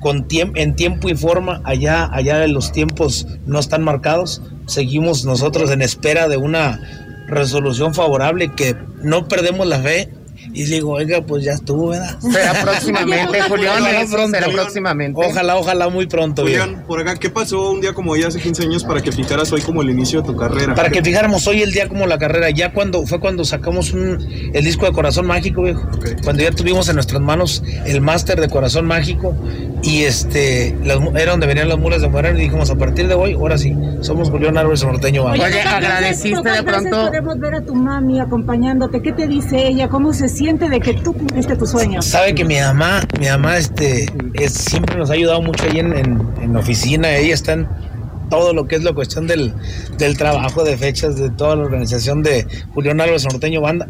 con 0.00 0.26
en 0.30 0.76
tiempo 0.76 1.08
y 1.08 1.14
forma, 1.14 1.62
allá, 1.64 2.10
allá 2.12 2.46
los 2.46 2.72
tiempos 2.72 3.26
no 3.46 3.58
están 3.58 3.82
marcados, 3.82 4.42
seguimos 4.66 5.24
nosotros 5.24 5.70
en 5.70 5.80
espera 5.80 6.28
de 6.28 6.36
una 6.36 7.03
resolución 7.26 7.94
favorable 7.94 8.52
que 8.54 8.76
no 9.02 9.28
perdemos 9.28 9.66
la 9.66 9.80
fe 9.80 10.12
y 10.52 10.64
digo, 10.64 10.92
oiga, 10.92 11.22
pues 11.22 11.44
ya 11.44 11.52
estuvo, 11.52 11.88
¿verdad? 11.88 12.18
Será 12.20 12.52
próximamente, 12.62 13.40
Julián. 13.48 14.08
Será 14.30 14.48
próximamente. 14.48 15.20
Ojalá, 15.24 15.56
ojalá 15.56 15.88
muy 15.88 16.06
pronto. 16.06 16.42
Julián, 16.42 16.84
por 16.86 17.00
acá, 17.00 17.16
¿qué 17.16 17.30
pasó 17.30 17.70
un 17.70 17.80
día 17.80 17.92
como 17.92 18.12
hoy 18.12 18.22
hace 18.22 18.40
15 18.40 18.64
años 18.64 18.84
para 18.84 19.00
que 19.00 19.12
fijaras 19.12 19.52
hoy 19.52 19.62
como 19.62 19.82
el 19.82 19.90
inicio 19.90 20.20
de 20.22 20.28
tu 20.28 20.36
carrera? 20.36 20.74
Para 20.74 20.90
que 20.90 21.02
fijáramos 21.02 21.46
hoy 21.46 21.62
el 21.62 21.72
día 21.72 21.88
como 21.88 22.06
la 22.06 22.18
carrera. 22.18 22.50
Ya 22.50 22.72
cuando 22.72 23.06
fue 23.06 23.20
cuando 23.20 23.44
sacamos 23.44 23.92
un, 23.92 24.18
el 24.52 24.64
disco 24.64 24.86
de 24.86 24.92
Corazón 24.92 25.26
Mágico, 25.26 25.62
viejo. 25.62 25.88
Cuando 26.22 26.42
ya 26.42 26.50
tuvimos 26.50 26.88
en 26.88 26.96
nuestras 26.96 27.20
manos 27.20 27.62
el 27.86 28.00
máster 28.00 28.40
de 28.40 28.48
Corazón 28.48 28.86
Mágico 28.86 29.34
y 29.82 30.02
este 30.02 30.76
era 31.14 31.32
donde 31.32 31.46
venían 31.46 31.68
las 31.68 31.78
mulas 31.78 32.02
de 32.02 32.08
Moreno 32.08 32.38
y 32.38 32.42
dijimos, 32.42 32.70
a 32.70 32.76
partir 32.76 33.08
de 33.08 33.14
hoy, 33.14 33.34
ahora 33.34 33.58
sí, 33.58 33.76
somos 34.00 34.30
Julián 34.30 34.56
Álvarez 34.56 34.84
Norteño. 34.84 35.24
Oye, 35.24 35.42
agradeciste 35.42 36.48
de 36.48 36.62
pronto. 36.62 37.06
Podemos 37.06 37.38
ver 37.38 37.54
a 37.54 37.60
tu 37.60 37.74
mami 37.74 38.20
acompañándote. 38.20 39.02
¿Qué 39.02 39.12
te 39.12 39.26
dice 39.26 39.66
ella? 39.66 39.88
¿Cómo 39.88 40.12
se 40.12 40.28
siente? 40.34 40.68
de 40.68 40.80
que 40.80 40.94
tú 40.94 41.12
cumpliste 41.12 41.56
tu 41.56 41.66
sueño? 41.66 42.02
Sabe 42.02 42.34
que 42.34 42.44
mi 42.44 42.58
mamá, 42.58 43.02
mi 43.18 43.26
mamá 43.26 43.56
este, 43.56 44.06
es, 44.34 44.52
siempre 44.52 44.96
nos 44.96 45.10
ha 45.10 45.14
ayudado 45.14 45.42
mucho 45.42 45.64
ahí 45.64 45.78
en, 45.78 45.92
en, 45.96 46.56
oficina. 46.56 47.16
Ella 47.16 47.34
está 47.34 47.52
en 47.52 47.68
todo 48.30 48.52
lo 48.52 48.66
que 48.66 48.76
es 48.76 48.84
la 48.84 48.92
cuestión 48.92 49.26
del, 49.26 49.54
del 49.98 50.16
trabajo, 50.16 50.64
de 50.64 50.76
fechas, 50.76 51.16
de 51.16 51.30
toda 51.30 51.56
la 51.56 51.64
organización 51.64 52.22
de 52.22 52.46
Julián 52.72 53.00
Álvarez 53.00 53.24
Norteño 53.24 53.60
Banda. 53.60 53.88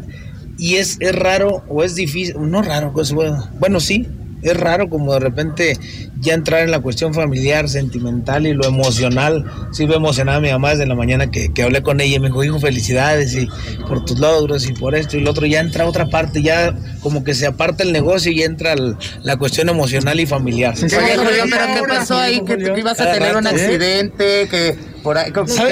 Y 0.57 0.75
es, 0.75 0.97
es 0.99 1.15
raro 1.15 1.63
o 1.67 1.83
es 1.83 1.95
difícil, 1.95 2.35
no 2.39 2.61
raro, 2.61 2.93
pues 2.93 3.11
bueno, 3.11 3.49
bueno 3.59 3.79
sí, 3.79 4.07
es 4.41 4.57
raro 4.57 4.89
como 4.89 5.13
de 5.13 5.19
repente 5.19 5.77
ya 6.19 6.33
entrar 6.33 6.61
en 6.61 6.71
la 6.71 6.79
cuestión 6.79 7.13
familiar, 7.13 7.67
sentimental 7.69 8.45
y 8.47 8.53
lo 8.53 8.65
emocional. 8.65 9.45
Sí 9.71 9.87
me 9.87 9.95
emocionaba 9.95 10.39
mi 10.39 10.51
mamá 10.51 10.71
desde 10.71 10.85
la 10.85 10.95
mañana 10.95 11.31
que, 11.31 11.51
que, 11.51 11.63
hablé 11.63 11.81
con 11.81 11.99
ella 11.99 12.17
y 12.17 12.19
me 12.19 12.27
dijo, 12.27 12.43
hijo, 12.43 12.59
felicidades 12.59 13.35
y 13.35 13.47
por 13.87 14.05
tus 14.05 14.19
logros 14.19 14.67
y 14.67 14.73
por 14.73 14.95
esto 14.95 15.17
y 15.17 15.21
lo 15.21 15.31
otro. 15.31 15.45
Ya 15.45 15.59
entra 15.59 15.87
otra 15.87 16.07
parte, 16.07 16.41
ya 16.41 16.75
como 17.01 17.23
que 17.23 17.33
se 17.33 17.47
aparta 17.47 17.83
el 17.83 17.91
negocio 17.91 18.31
y 18.31 18.43
entra 18.43 18.75
la 19.23 19.37
cuestión 19.37 19.69
emocional 19.69 20.19
y 20.19 20.25
familiar. 20.25 20.75
pero 20.79 21.23
¿qué 21.23 21.83
pasó 21.87 22.17
ahí? 22.17 22.41
Que, 22.45 22.73
ibas 22.77 22.99
a 22.99 23.11
tener 23.11 23.35
un 23.35 23.47
accidente, 23.47 24.47
que 24.49 24.94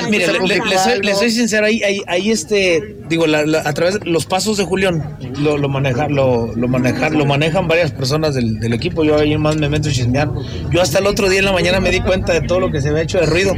Mire, 0.09 0.27
le, 1.01 1.15
soy, 1.15 1.31
sincero, 1.31 1.65
ahí, 1.65 1.81
ahí, 2.07 2.31
este, 2.31 2.97
digo, 3.09 3.25
a 3.25 3.73
través 3.73 3.99
de 3.99 4.05
los 4.05 4.25
pasos 4.25 4.57
de 4.57 4.63
Julián 4.63 5.17
lo, 5.39 5.57
lo, 5.57 5.69
manejar, 5.69 6.11
lo, 6.11 6.53
lo, 6.55 6.67
manejar, 6.67 7.13
lo 7.13 7.25
manejan 7.25 7.67
varias 7.67 7.91
personas 7.91 8.35
del, 8.35 8.59
del, 8.59 8.73
equipo. 8.73 9.03
Yo 9.03 9.17
ahí 9.17 9.35
más 9.37 9.57
me 9.57 9.69
meto 9.69 9.89
chismear. 9.89 10.29
Yo 10.71 10.81
hasta 10.81 10.99
el 10.99 11.07
otro 11.07 11.29
día 11.29 11.39
en 11.39 11.45
la 11.45 11.51
mañana 11.51 11.79
me 11.79 11.89
di 11.89 12.01
cuenta 12.01 12.33
de 12.33 12.41
todo 12.41 12.59
lo 12.59 12.71
que 12.71 12.81
se 12.81 12.89
había 12.89 13.01
hecho 13.01 13.19
de 13.19 13.25
ruido. 13.25 13.53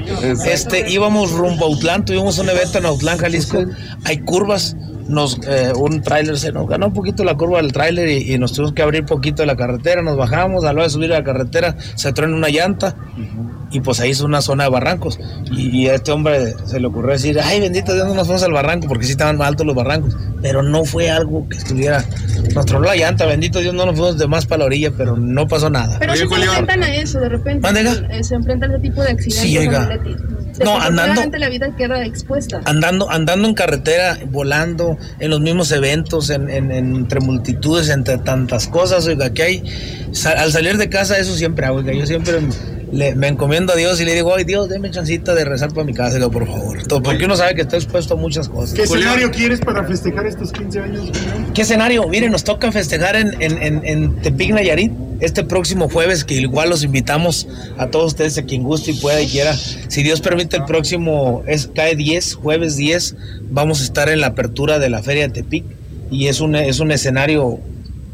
Este, 0.45 0.89
íbamos 0.89 1.31
rumbo 1.31 1.65
a 1.65 1.67
Autlán, 1.67 2.05
tuvimos 2.05 2.37
un 2.39 2.49
evento 2.49 2.77
en 2.77 2.85
Autlán, 2.85 3.17
Jalisco. 3.17 3.65
Hay 4.05 4.19
curvas 4.19 4.77
nos 5.07 5.39
eh, 5.47 5.71
un 5.75 6.01
tráiler 6.01 6.37
se 6.37 6.51
nos 6.51 6.67
ganó 6.67 6.87
un 6.87 6.93
poquito 6.93 7.23
la 7.23 7.35
curva 7.35 7.61
del 7.61 7.71
tráiler 7.71 8.09
y, 8.09 8.37
nos 8.39 8.53
tuvimos 8.53 8.73
que 8.73 8.81
abrir 8.81 9.05
poquito 9.05 9.43
de 9.43 9.45
la 9.45 9.55
carretera, 9.55 10.01
nos 10.01 10.17
bajamos, 10.17 10.63
a 10.63 10.67
la 10.67 10.73
hora 10.73 10.83
de 10.83 10.89
subir 10.89 11.13
a 11.13 11.19
la 11.19 11.23
carretera 11.23 11.75
se 11.95 12.09
en 12.09 12.33
una 12.33 12.49
llanta 12.49 12.95
y 13.75 13.81
pues 13.81 13.99
ahí 13.99 14.11
es 14.11 14.21
una 14.21 14.41
zona 14.41 14.63
de 14.63 14.69
barrancos. 14.69 15.19
Y, 15.51 15.87
a 15.87 15.95
este 15.95 16.13
hombre 16.13 16.55
se 16.65 16.79
le 16.79 16.87
ocurrió 16.87 17.11
decir, 17.11 17.37
ay 17.41 17.59
bendito 17.59 17.93
Dios, 17.93 18.07
no 18.07 18.13
nos 18.13 18.25
fuimos 18.25 18.41
al 18.43 18.53
barranco, 18.53 18.87
porque 18.87 19.05
sí 19.05 19.11
estaban 19.11 19.37
más 19.37 19.49
altos 19.49 19.65
los 19.65 19.75
barrancos. 19.75 20.15
Pero 20.41 20.63
no 20.63 20.85
fue 20.85 21.09
algo 21.11 21.47
que 21.49 21.57
estuviera, 21.57 22.05
nos 22.53 22.65
tronó 22.65 22.85
la 22.85 22.95
llanta, 22.95 23.25
bendito 23.25 23.59
Dios, 23.59 23.73
no 23.73 23.85
nos 23.85 23.95
fuimos 23.95 24.17
de 24.17 24.27
más 24.27 24.45
para 24.45 24.59
la 24.59 24.65
orilla, 24.65 24.91
pero 24.97 25.17
no 25.17 25.45
pasó 25.47 25.69
nada. 25.69 25.97
Pero 25.99 26.13
si 26.13 26.19
se 26.19 26.23
enfrentan 26.23 26.83
a 26.83 26.95
eso 26.95 27.19
de 27.19 27.29
repente. 27.29 27.67
Eh, 28.11 28.23
se 28.23 28.35
enfrentan 28.35 28.71
a 28.71 28.73
ese 28.75 28.81
tipo 28.81 29.01
de 29.01 29.09
accidentes. 29.09 29.41
Sí, 29.41 29.57
oiga. 29.57 29.99
No, 30.63 30.79
andando. 30.79 31.37
la 31.37 31.49
vida 31.49 31.75
queda 31.75 32.05
expuesta. 32.05 32.61
Andando, 32.63 33.11
andando 33.11 33.45
en 33.45 33.55
carretera, 33.55 34.17
volando, 34.27 34.97
en 35.19 35.29
los 35.31 35.41
mismos 35.41 35.69
eventos, 35.73 36.29
en, 36.29 36.49
entre 36.49 37.19
multitudes, 37.19 37.89
entre 37.89 38.19
tantas 38.19 38.67
cosas, 38.67 39.05
oiga, 39.07 39.31
que 39.31 39.43
hay. 39.43 39.63
al 40.37 40.53
salir 40.53 40.77
de 40.77 40.87
casa, 40.87 41.17
eso 41.17 41.35
siempre 41.35 41.65
hago, 41.65 41.79
oiga, 41.79 41.91
yo 41.91 42.05
siempre 42.05 42.39
me 42.91 43.27
encomiendo 43.27 43.73
a 43.73 43.75
Dios 43.75 43.99
y 43.99 44.05
le 44.05 44.13
digo, 44.13 44.33
ay 44.35 44.43
Dios, 44.43 44.69
déme 44.69 44.91
chancita 44.91 45.33
de 45.33 45.45
rezar 45.45 45.73
para 45.73 45.85
mi 45.85 45.93
casa, 45.93 46.19
por 46.29 46.47
favor. 46.47 46.79
porque 47.03 47.25
uno 47.25 47.35
sabe 47.35 47.55
que 47.55 47.61
está 47.61 47.77
expuesto 47.77 48.13
a 48.13 48.17
muchas 48.17 48.47
cosas. 48.49 48.73
¿Qué 48.73 48.83
escenario 48.83 49.31
quieres 49.31 49.59
para 49.59 49.83
festejar 49.83 50.25
estos 50.25 50.51
15 50.51 50.79
años? 50.79 51.11
¿Qué 51.53 51.61
escenario? 51.63 52.07
Miren, 52.07 52.31
nos 52.31 52.43
toca 52.43 52.71
festejar 52.71 53.15
en, 53.15 53.41
en, 53.41 53.81
en, 53.83 54.15
Tepic 54.21 54.51
Nayarit 54.51 54.91
este 55.19 55.43
próximo 55.43 55.89
jueves, 55.89 56.23
que 56.23 56.35
igual 56.35 56.69
los 56.69 56.83
invitamos 56.83 57.47
a 57.77 57.87
todos 57.87 58.07
ustedes, 58.07 58.37
a 58.37 58.43
quien 58.43 58.63
guste 58.63 58.91
y 58.91 58.93
pueda 58.95 59.21
y 59.21 59.27
quiera. 59.27 59.55
Si 59.55 60.03
Dios 60.03 60.21
permite, 60.21 60.57
el 60.57 60.65
próximo 60.65 61.43
es 61.47 61.69
cae 61.73 61.95
10, 61.95 62.35
jueves 62.35 62.75
10, 62.75 63.15
vamos 63.49 63.81
a 63.81 63.83
estar 63.83 64.09
en 64.09 64.21
la 64.21 64.27
apertura 64.27 64.79
de 64.79 64.89
la 64.89 65.01
Feria 65.01 65.27
de 65.27 65.33
Tepic 65.33 65.65
y 66.11 66.27
es 66.27 66.39
un, 66.41 66.55
es 66.55 66.79
un 66.79 66.91
escenario 66.91 67.59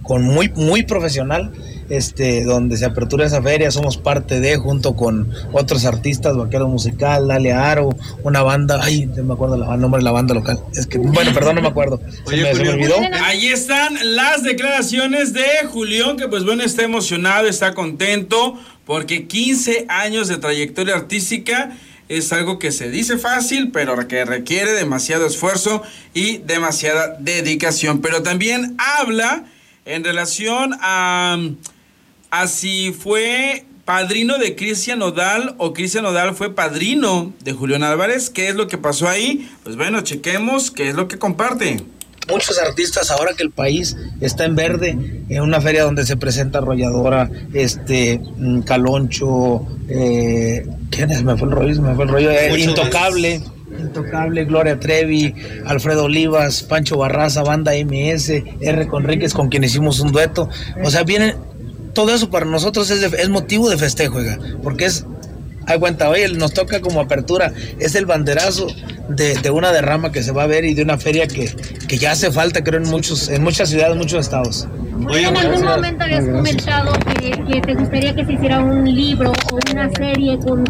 con 0.04 0.24
muy, 0.24 0.50
muy 0.56 0.84
profesional 0.84 1.52
este, 1.91 2.45
donde 2.45 2.77
se 2.77 2.86
apertura 2.86 3.25
esa 3.25 3.41
feria, 3.41 3.69
somos 3.69 3.97
parte 3.97 4.39
de, 4.39 4.56
junto 4.56 4.95
con 4.95 5.30
otros 5.51 5.86
artistas, 5.86 6.38
Vaquero 6.38 6.67
Musical, 6.69 7.27
Dale 7.27 7.51
Aro, 7.51 7.89
una 8.23 8.41
banda, 8.43 8.80
ay, 8.82 9.08
no 9.08 9.23
me 9.23 9.34
acuerdo 9.34 9.56
el 9.56 9.82
nombre 9.82 9.99
de 9.99 10.06
la 10.06 10.12
banda 10.12 10.34
local, 10.34 10.60
es 10.73 10.88
que, 10.88 10.97
bueno, 10.97 11.34
perdón, 11.34 11.56
no 11.56 11.62
me 11.62 11.67
acuerdo, 11.67 11.99
me, 12.30 12.49
olvidó. 12.49 12.95
Ahí 13.23 13.47
están 13.47 13.97
las 14.15 14.43
declaraciones 14.43 15.34
de 15.34 15.45
Julián, 15.69 16.15
que 16.15 16.30
pues 16.30 16.45
bueno, 16.45 16.63
está 16.63 16.84
emocionado, 16.84 17.47
está 17.47 17.73
contento, 17.73 18.58
porque 18.86 19.27
15 19.27 19.88
años 19.89 20.30
de 20.30 20.38
trayectoria 20.38 20.95
artística 20.95 21.71
es 22.08 22.32
algo 22.34 22.58
que 22.58 22.71
se 22.71 22.89
dice 22.89 23.17
fácil, 23.17 23.71
pero 23.71 24.08
que 24.08 24.23
requiere 24.25 24.71
demasiado 24.71 25.25
esfuerzo 25.25 25.82
y 26.13 26.38
demasiada 26.39 27.17
dedicación. 27.19 28.01
Pero 28.01 28.21
también 28.21 28.75
habla 28.77 29.45
en 29.86 30.04
relación 30.04 30.75
a, 30.82 31.38
a 32.32 32.48
si 32.48 32.94
fue 32.94 33.65
padrino 33.86 34.38
de 34.38 34.56
Cristian 34.56 35.00
Nodal 35.00 35.56
o 35.58 35.74
Cristian 35.74 36.06
Nodal 36.06 36.34
fue 36.34 36.56
padrino 36.56 37.34
de 37.44 37.52
Julián 37.52 37.84
Álvarez. 37.84 38.30
¿Qué 38.30 38.48
es 38.48 38.56
lo 38.56 38.67
que 38.67 38.78
pasó 38.78 39.08
ahí? 39.08 39.52
Pues 39.63 39.76
bueno, 39.76 40.02
chequemos 40.02 40.72
qué 40.72 40.89
es 40.89 40.96
lo 40.96 41.08
que 41.08 41.20
comparte. 41.20 41.84
Muchos 42.30 42.58
artistas, 42.60 43.12
ahora 43.12 43.34
que 43.34 43.44
el 43.44 43.52
país 43.52 43.98
está 44.22 44.46
en 44.46 44.56
verde, 44.56 44.98
en 45.28 45.41
una 45.41 45.60
feria 45.60 45.84
donde 45.84 46.06
se 46.06 46.15
presenta 46.15 46.60
Arrolladora, 46.60 47.30
este, 47.54 48.22
mm, 48.38 48.62
Caloncho, 48.62 49.67
eh, 49.89 50.65
¿quién 50.89 51.12
es? 51.12 51.24
Me 51.24 51.36
fue 51.36 51.50
el 51.50 51.54
rollo, 51.54 51.82
me 51.82 51.96
fue 51.96 52.06
el 52.06 52.10
rollo, 52.10 52.32
eh, 52.32 52.58
Intocable. 52.60 53.41
Intocable, 53.78 54.46
Gloria 54.46 54.80
Trevi, 54.80 55.34
Alfredo 55.65 56.06
Olivas, 56.06 56.63
Pancho 56.63 56.98
Barraza, 56.98 57.41
Banda 57.41 57.74
MS, 57.74 58.44
R. 58.62 58.88
Conríquez, 58.88 59.34
con 59.34 59.50
quien 59.50 59.63
hicimos 59.63 60.00
un 60.00 60.12
dueto. 60.12 60.50
O 60.84 60.91
sea, 60.91 61.04
vienen 61.04 61.36
todo 61.93 62.13
eso 62.13 62.30
para 62.30 62.45
nosotros 62.45 62.89
es, 62.89 63.01
es 63.01 63.30
motivo 63.30 63.69
de 63.69 63.77
festejo, 63.77 64.17
oiga, 64.17 64.38
porque 64.63 64.86
es, 64.86 65.06
hay 65.67 65.80
cuenta, 65.80 66.10
oye, 66.10 66.28
nos 66.30 66.54
toca 66.54 66.82
como 66.82 67.02
apertura, 67.02 67.54
es 67.80 67.95
el 67.95 68.06
banderazo 68.06 68.67
de, 69.10 69.36
de, 69.36 69.50
una 69.50 69.71
derrama 69.71 70.12
que 70.12 70.24
se 70.24 70.32
va 70.32 70.43
a 70.43 70.47
ver 70.47 70.65
y 70.65 70.74
de 70.74 70.84
una 70.84 70.97
feria 70.97 71.28
que, 71.28 71.54
que 71.88 71.97
ya 71.97 72.12
hace 72.12 72.32
falta, 72.32 72.63
creo, 72.63 72.82
en, 72.82 72.89
muchos, 72.89 73.30
en 73.30 73.43
muchas 73.43 73.69
ciudades, 73.69 73.95
muchos 73.95 74.19
estados. 74.21 74.67
Oye, 75.10 75.28
en 75.28 75.38
algún 75.38 75.63
momento 75.63 76.04
habías 76.04 76.26
comentado 76.26 76.93
que, 77.19 77.32
que, 77.32 77.62
te 77.62 77.74
gustaría 77.74 78.15
que 78.15 78.26
se 78.26 78.34
hiciera 78.34 78.60
un 78.60 78.84
libro 78.86 79.32
o 79.52 79.71
una 79.71 79.89
serie 79.93 80.38
con, 80.38 80.63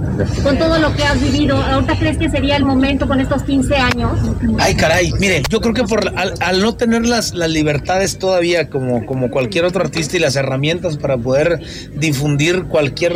con 0.43 0.57
todo 0.57 0.77
lo 0.79 0.93
que 0.95 1.03
has 1.03 1.21
vivido. 1.21 1.57
¿Ahorita 1.57 1.97
crees 1.97 2.17
que 2.17 2.29
sería 2.29 2.55
el 2.55 2.65
momento 2.65 3.07
con 3.07 3.19
estos 3.19 3.43
15 3.43 3.75
años? 3.75 4.11
Ay, 4.59 4.75
caray, 4.75 5.11
mire, 5.19 5.43
yo 5.49 5.59
creo 5.59 5.73
que 5.73 5.83
por 5.83 6.07
al, 6.17 6.33
al 6.39 6.61
no 6.61 6.75
tener 6.75 7.05
las, 7.05 7.33
las 7.33 7.49
libertades 7.49 8.19
todavía 8.19 8.69
como, 8.69 9.05
como 9.05 9.29
cualquier 9.29 9.65
otro 9.65 9.83
artista 9.83 10.17
y 10.17 10.19
las 10.19 10.35
herramientas 10.35 10.97
para 10.97 11.17
poder 11.17 11.59
difundir 11.95 12.63
cualquier 12.65 13.13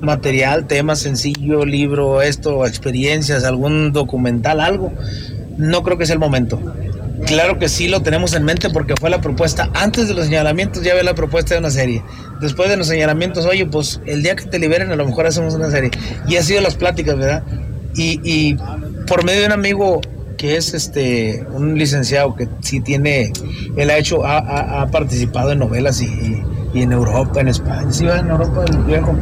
material, 0.00 0.66
tema 0.66 0.94
sencillo, 1.16 1.64
libro, 1.64 2.22
esto, 2.22 2.66
experiencias, 2.66 3.44
algún 3.44 3.92
documental, 3.92 4.60
algo, 4.60 4.92
no 5.56 5.82
creo 5.82 5.96
que 5.96 6.06
sea 6.06 6.14
el 6.14 6.20
momento. 6.20 6.60
Claro 7.26 7.58
que 7.58 7.68
sí 7.68 7.88
lo 7.88 8.02
tenemos 8.02 8.34
en 8.34 8.44
mente 8.44 8.68
porque 8.70 8.94
fue 8.98 9.08
la 9.08 9.20
propuesta. 9.20 9.70
Antes 9.74 10.08
de 10.08 10.14
los 10.14 10.26
señalamientos 10.26 10.82
ya 10.82 10.90
había 10.90 11.04
la 11.04 11.14
propuesta 11.14 11.54
de 11.54 11.60
una 11.60 11.70
serie. 11.70 12.02
Después 12.40 12.68
de 12.68 12.76
los 12.76 12.88
señalamientos, 12.88 13.46
oye, 13.46 13.64
pues 13.66 14.00
el 14.04 14.22
día 14.22 14.34
que 14.34 14.44
te 14.44 14.58
liberen 14.58 14.90
a 14.90 14.96
lo 14.96 15.06
mejor 15.06 15.26
hacemos 15.26 15.54
una 15.54 15.70
serie. 15.70 15.90
Y 16.28 16.36
ha 16.36 16.42
sido 16.42 16.60
las 16.60 16.74
pláticas, 16.74 17.16
¿verdad? 17.16 17.44
Y, 17.94 18.20
y 18.24 18.56
por 19.06 19.24
medio 19.24 19.40
de 19.40 19.46
un 19.46 19.52
amigo 19.52 20.00
que 20.36 20.56
es 20.56 20.74
este 20.74 21.46
un 21.52 21.78
licenciado 21.78 22.34
que 22.34 22.48
sí 22.60 22.80
tiene, 22.80 23.32
él 23.76 23.90
ha 23.90 23.96
hecho, 23.96 24.26
ha, 24.26 24.38
ha, 24.38 24.82
ha 24.82 24.90
participado 24.90 25.52
en 25.52 25.60
novelas 25.60 26.02
y, 26.02 26.06
y, 26.06 26.42
y, 26.74 26.82
en 26.82 26.92
Europa, 26.92 27.40
en 27.40 27.48
España, 27.48 27.90
sí 27.90 28.04
va 28.04 28.18
en 28.18 28.30
Europa 28.30 28.64
el 28.68 28.78
viejo. 28.84 29.16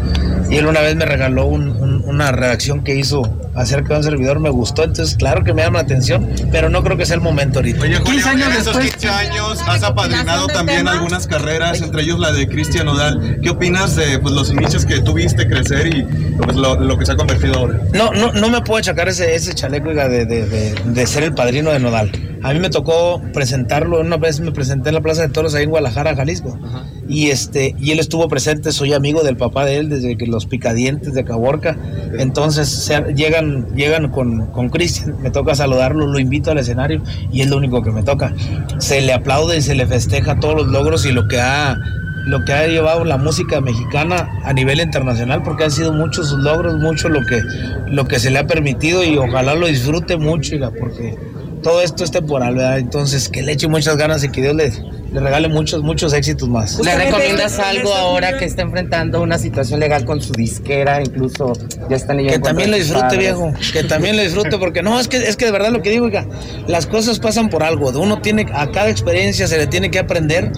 Y 0.51 0.57
él 0.57 0.67
una 0.67 0.81
vez 0.81 0.97
me 0.97 1.05
regaló 1.05 1.47
un, 1.47 1.69
un, 1.69 2.03
una 2.07 2.33
redacción 2.33 2.83
que 2.83 2.95
hizo 2.95 3.23
acerca 3.55 3.95
de 3.95 3.97
un 3.99 4.05
servidor, 4.05 4.41
me 4.41 4.51
gustó, 4.51 4.85
entonces 4.85 5.17
claro 5.17 5.45
que 5.45 5.53
me 5.53 5.63
llama 5.63 5.79
la 5.79 5.85
atención, 5.85 6.29
pero 6.51 6.69
no 6.69 6.83
creo 6.83 6.97
que 6.97 7.07
sea 7.07 7.17
el 7.17 7.21
momento 7.21 7.59
ahorita. 7.59 7.83
Oye, 7.83 7.97
Julio, 7.97 8.23
15 8.23 8.29
años 8.29 8.49
en 8.49 8.61
esos 8.61 8.79
15 8.79 9.09
años 9.09 9.59
has 9.67 9.83
apadrinado 9.83 10.47
también 10.49 10.89
algunas 10.89 11.27
carreras, 11.27 11.81
entre 11.83 12.03
ellos 12.03 12.19
la 12.19 12.33
de 12.33 12.49
Cristian 12.49 12.89
Odal. 12.89 13.41
¿Qué 13.43 13.51
opinas 13.51 13.97
de 13.97 14.19
pues, 14.19 14.35
los 14.35 14.51
inicios 14.51 14.87
que 14.87 15.01
tuviste 15.01 15.47
crecer 15.47 15.95
y 15.95 16.03
pues, 16.37 16.57
lo, 16.57 16.81
lo, 16.81 16.99
que 16.99 17.07
se 17.07 17.13
ha 17.13 17.17
convertido 17.17 17.59
ahora? 17.59 17.81
No, 17.93 18.13
no, 18.13 18.33
no 18.33 18.49
me 18.49 18.63
puedo 18.63 18.79
achacar 18.79 19.09
ese, 19.09 19.35
ese 19.35 19.55
chaleco 19.55 19.91
de, 19.91 20.27
de, 20.27 20.47
de, 20.47 20.75
de 20.85 21.07
ser 21.07 21.25
el 21.25 21.35
padrino 21.35 21.71
de 21.71 21.79
Nodal. 21.79 22.32
A 22.43 22.53
mí 22.53 22.59
me 22.59 22.71
tocó 22.71 23.23
presentarlo, 23.33 24.01
una 24.01 24.17
vez 24.17 24.41
me 24.41 24.53
presenté 24.53 24.89
en 24.89 24.97
la 24.97 25.01
Plaza 25.01 25.23
de 25.23 25.29
Toros 25.29 25.55
ahí 25.55 25.65
en 25.65 25.71
Guadalajara, 25.71 26.17
Jalisco. 26.17 26.59
Ajá. 26.63 26.87
Y 27.09 27.31
este, 27.31 27.75
y 27.79 27.91
él 27.91 27.99
estuvo 27.99 28.29
presente, 28.29 28.73
soy 28.73 28.95
amigo 28.95 29.23
del 29.23 29.37
papá 29.37 29.65
de 29.65 29.77
él 29.77 29.89
desde 29.89 30.17
que 30.17 30.27
los 30.27 30.47
picadientes 30.47 31.15
de 31.15 31.25
Caborca. 31.25 31.77
Entonces 32.19 32.69
se, 32.69 33.13
llegan, 33.15 33.67
llegan 33.75 34.11
con, 34.11 34.47
con 34.47 34.71
Cristian, 34.71 35.21
me 35.21 35.31
toca 35.31 35.55
saludarlo, 35.55 36.07
lo 36.07 36.19
invito 36.19 36.51
al 36.51 36.59
escenario 36.59 37.03
y 37.31 37.43
es 37.43 37.51
lo 37.51 37.57
único 37.57 37.83
que 37.83 37.91
me 37.91 38.03
toca. 38.03 38.33
Se 38.79 39.01
le 39.01 39.13
aplaude 39.13 39.59
y 39.59 39.63
se 39.63 39.75
le 39.75 39.87
festeja 39.87 40.39
todos 40.41 40.55
los 40.55 40.69
logros 40.69 41.05
y 41.05 41.13
lo 41.13 41.29
que 41.29 41.41
ha 41.41 41.77
lo 42.25 42.45
que 42.45 42.53
ha 42.53 42.69
llevado 42.69 43.05
la 43.05 43.19
música 43.19 43.61
mexicana 43.61 44.29
a 44.45 44.53
nivel 44.53 44.81
internacional 44.81 45.43
porque 45.43 45.65
han 45.65 45.73
sido 45.73 45.93
muchos 45.93 46.29
sus 46.29 46.39
logros, 46.39 46.79
mucho 46.79 47.09
lo 47.09 47.27
que, 47.27 47.43
lo 47.89 48.07
que 48.07 48.21
se 48.21 48.31
le 48.31 48.39
ha 48.39 48.47
permitido 48.47 49.03
y 49.03 49.19
ojalá 49.19 49.57
lo 49.57 49.67
disfrute 49.67 50.17
mucho, 50.17 50.57
porque 50.79 51.19
todo 51.63 51.83
esto 51.83 52.05
es 52.05 52.11
temporal, 52.11 52.57
¿verdad? 52.57 52.79
Entonces, 52.79 53.29
que 53.29 53.43
le 53.43 53.53
eche 53.53 53.69
muchas 53.69 53.97
ganas 53.97 54.25
y 54.25 54.29
que 54.29 54.43
Dios 54.43 54.55
le, 54.55 54.73
le 55.13 55.21
regale 55.21 55.49
muchos, 55.49 55.83
muchos 55.83 56.13
éxitos 56.13 56.49
más. 56.49 56.79
¿Le 56.81 56.95
recomiendas 56.95 57.59
algo 57.59 57.95
ahora 57.95 58.39
que 58.39 58.45
está 58.45 58.63
enfrentando 58.63 59.23
una 59.23 59.39
situación 59.39 59.81
legal 59.81 60.05
con 60.05 60.21
su 60.21 60.33
disquera? 60.33 61.03
Incluso 61.03 61.53
ya 61.89 61.97
están 61.97 62.19
Que 62.19 62.39
también 62.39 62.71
lo 62.71 62.77
disfrute, 62.77 63.17
viejo. 63.17 63.53
Que 63.73 63.85
también 63.85 64.17
lo 64.17 64.23
disfrute, 64.23 64.59
porque 64.59 64.83
no, 64.83 64.99
es 64.99 65.09
que, 65.09 65.17
es 65.17 65.37
que 65.37 65.45
de 65.45 65.53
verdad 65.53 65.71
lo 65.71 65.83
que 65.83 65.91
digo, 65.91 66.07
oiga, 66.07 66.27
las 66.67 66.87
cosas 66.87 67.19
pasan 67.19 67.49
por 67.49 67.63
algo. 67.63 67.91
Uno 67.91 68.21
tiene, 68.21 68.47
a 68.53 68.71
cada 68.71 68.89
experiencia 68.89 69.47
se 69.47 69.59
le 69.59 69.67
tiene 69.67 69.91
que 69.91 69.99
aprender 69.99 70.53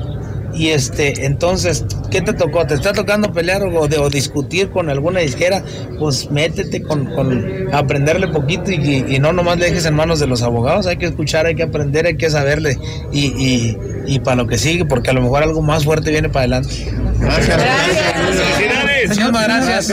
y 0.54 0.68
este, 0.68 1.26
entonces, 1.26 1.84
¿qué 2.10 2.20
te 2.20 2.32
tocó? 2.32 2.66
¿Te 2.66 2.74
está 2.74 2.92
tocando 2.92 3.32
pelear 3.32 3.62
o, 3.62 3.88
de, 3.88 3.98
o 3.98 4.08
discutir 4.08 4.70
con 4.70 4.88
alguna 4.88 5.20
disquera? 5.20 5.62
Pues 5.98 6.30
métete 6.30 6.82
con, 6.82 7.06
con 7.14 7.74
aprenderle 7.74 8.28
poquito 8.28 8.70
y, 8.70 9.04
y, 9.08 9.18
no 9.18 9.32
nomás 9.32 9.58
le 9.58 9.66
dejes 9.66 9.86
en 9.86 9.94
manos 9.94 10.20
de 10.20 10.26
los 10.26 10.42
abogados. 10.42 10.86
Hay 10.86 10.96
que 10.96 11.06
escuchar, 11.06 11.46
hay 11.46 11.54
que 11.54 11.64
aprender, 11.64 12.06
hay 12.06 12.16
que 12.16 12.30
saberle 12.30 12.78
y, 13.12 13.26
y, 13.26 13.76
y 14.06 14.18
para 14.20 14.36
lo 14.36 14.46
que 14.46 14.58
sigue, 14.58 14.84
porque 14.84 15.10
a 15.10 15.12
lo 15.12 15.22
mejor 15.22 15.42
algo 15.42 15.62
más 15.62 15.84
fuerte 15.84 16.10
viene 16.10 16.28
para 16.28 16.40
adelante. 16.40 16.92
Gracias. 17.18 17.56
Gracias. 17.56 19.08
Muchísimas 19.08 19.44
gracias. 19.44 19.90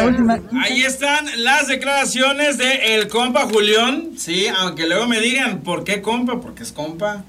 Ahí 0.63 0.83
están 0.83 1.25
las 1.37 1.67
declaraciones 1.67 2.57
de 2.57 2.95
el 2.95 3.07
compa 3.07 3.43
Julián. 3.43 4.11
Sí, 4.17 4.47
aunque 4.47 4.87
luego 4.87 5.07
me 5.07 5.19
digan, 5.19 5.59
¿por 5.59 5.83
qué 5.83 6.01
compa? 6.01 6.39
Porque 6.39 6.63
es 6.63 6.71
compa. 6.71 7.23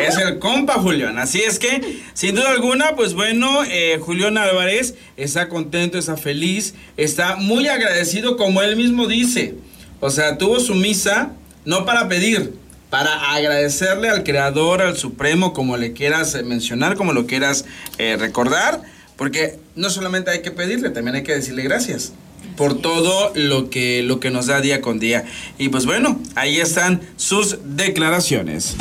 Es 0.00 0.16
el 0.16 0.38
compa 0.38 0.74
Julián. 0.74 1.18
Así 1.18 1.40
es 1.40 1.58
que, 1.58 2.00
sin 2.14 2.34
duda 2.34 2.50
alguna, 2.50 2.96
pues 2.96 3.14
bueno, 3.14 3.62
eh, 3.64 3.98
Julián 4.00 4.38
Álvarez 4.38 4.94
está 5.16 5.48
contento, 5.48 5.98
está 5.98 6.16
feliz, 6.16 6.74
está 6.96 7.36
muy 7.36 7.68
agradecido, 7.68 8.36
como 8.36 8.62
él 8.62 8.76
mismo 8.76 9.06
dice. 9.06 9.54
O 10.00 10.10
sea, 10.10 10.38
tuvo 10.38 10.60
su 10.60 10.74
misa 10.74 11.32
no 11.64 11.84
para 11.84 12.08
pedir, 12.08 12.54
para 12.90 13.32
agradecerle 13.34 14.08
al 14.08 14.24
Creador, 14.24 14.82
al 14.82 14.96
Supremo, 14.96 15.52
como 15.52 15.76
le 15.76 15.92
quieras 15.92 16.42
mencionar, 16.44 16.96
como 16.96 17.12
lo 17.12 17.26
quieras 17.26 17.64
eh, 17.98 18.16
recordar, 18.18 18.82
porque 19.16 19.58
no 19.76 19.90
solamente 19.90 20.30
hay 20.30 20.42
que 20.42 20.50
pedirle, 20.50 20.90
también 20.90 21.16
hay 21.16 21.22
que 21.22 21.34
decirle 21.34 21.62
gracias 21.62 22.12
por 22.56 22.80
todo 22.80 23.32
lo 23.34 23.70
que, 23.70 24.02
lo 24.02 24.20
que 24.20 24.30
nos 24.30 24.46
da 24.46 24.60
día 24.60 24.80
con 24.80 24.98
día. 24.98 25.24
Y 25.58 25.68
pues 25.68 25.86
bueno, 25.86 26.20
ahí 26.34 26.58
están 26.58 27.00
sus 27.16 27.58
declaraciones. 27.64 28.76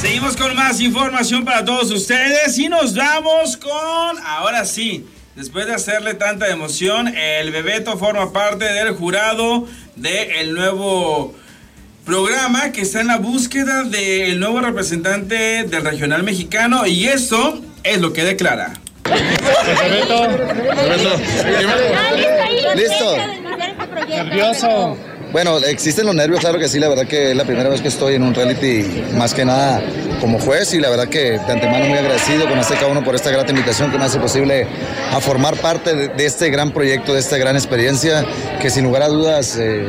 Seguimos 0.00 0.36
con 0.36 0.54
más 0.56 0.80
información 0.80 1.44
para 1.44 1.64
todos 1.64 1.90
ustedes 1.90 2.58
y 2.58 2.68
nos 2.68 2.94
vamos 2.94 3.56
con, 3.56 4.18
ahora 4.26 4.64
sí, 4.64 5.06
después 5.36 5.66
de 5.66 5.74
hacerle 5.74 6.14
tanta 6.14 6.48
emoción, 6.48 7.08
el 7.08 7.50
Bebeto 7.50 7.96
forma 7.96 8.32
parte 8.32 8.64
del 8.64 8.94
jurado 8.94 9.66
del 9.96 10.54
nuevo 10.54 11.34
programa 12.04 12.72
que 12.72 12.80
está 12.80 13.00
en 13.00 13.06
la 13.06 13.18
búsqueda 13.18 13.84
del 13.84 14.40
nuevo 14.40 14.60
representante 14.60 15.64
del 15.64 15.84
regional 15.84 16.24
mexicano 16.24 16.86
y 16.86 17.04
esto 17.04 17.60
es 17.84 18.00
lo 18.00 18.12
que 18.12 18.24
declara. 18.24 18.81
Listo. 22.74 23.16
Nervioso. 24.08 24.96
Bueno, 25.32 25.56
existen 25.58 26.04
los 26.04 26.14
nervios, 26.14 26.40
claro 26.40 26.58
que 26.58 26.68
sí, 26.68 26.78
la 26.78 26.88
verdad 26.88 27.06
que 27.06 27.30
es 27.30 27.36
la 27.36 27.46
primera 27.46 27.70
vez 27.70 27.80
que 27.80 27.88
estoy 27.88 28.16
en 28.16 28.22
un 28.22 28.34
reality, 28.34 29.02
más 29.16 29.32
que 29.32 29.46
nada 29.46 29.80
como 30.20 30.38
juez, 30.38 30.74
y 30.74 30.78
la 30.78 30.90
verdad 30.90 31.08
que 31.08 31.38
de 31.38 31.52
antemano 31.52 31.86
muy 31.86 31.96
agradecido 31.96 32.46
con 32.46 32.58
Azteca 32.58 32.86
1 32.86 33.02
por 33.02 33.14
esta 33.14 33.30
gran 33.30 33.48
invitación 33.48 33.90
que 33.90 33.96
me 33.96 34.04
hace 34.04 34.18
posible 34.18 34.66
a 35.10 35.20
formar 35.20 35.56
parte 35.56 35.96
de, 35.96 36.08
de 36.08 36.26
este 36.26 36.50
gran 36.50 36.70
proyecto, 36.72 37.14
de 37.14 37.20
esta 37.20 37.38
gran 37.38 37.56
experiencia, 37.56 38.26
que 38.60 38.68
sin 38.68 38.84
lugar 38.84 39.00
a 39.00 39.08
dudas, 39.08 39.56
eh, 39.58 39.86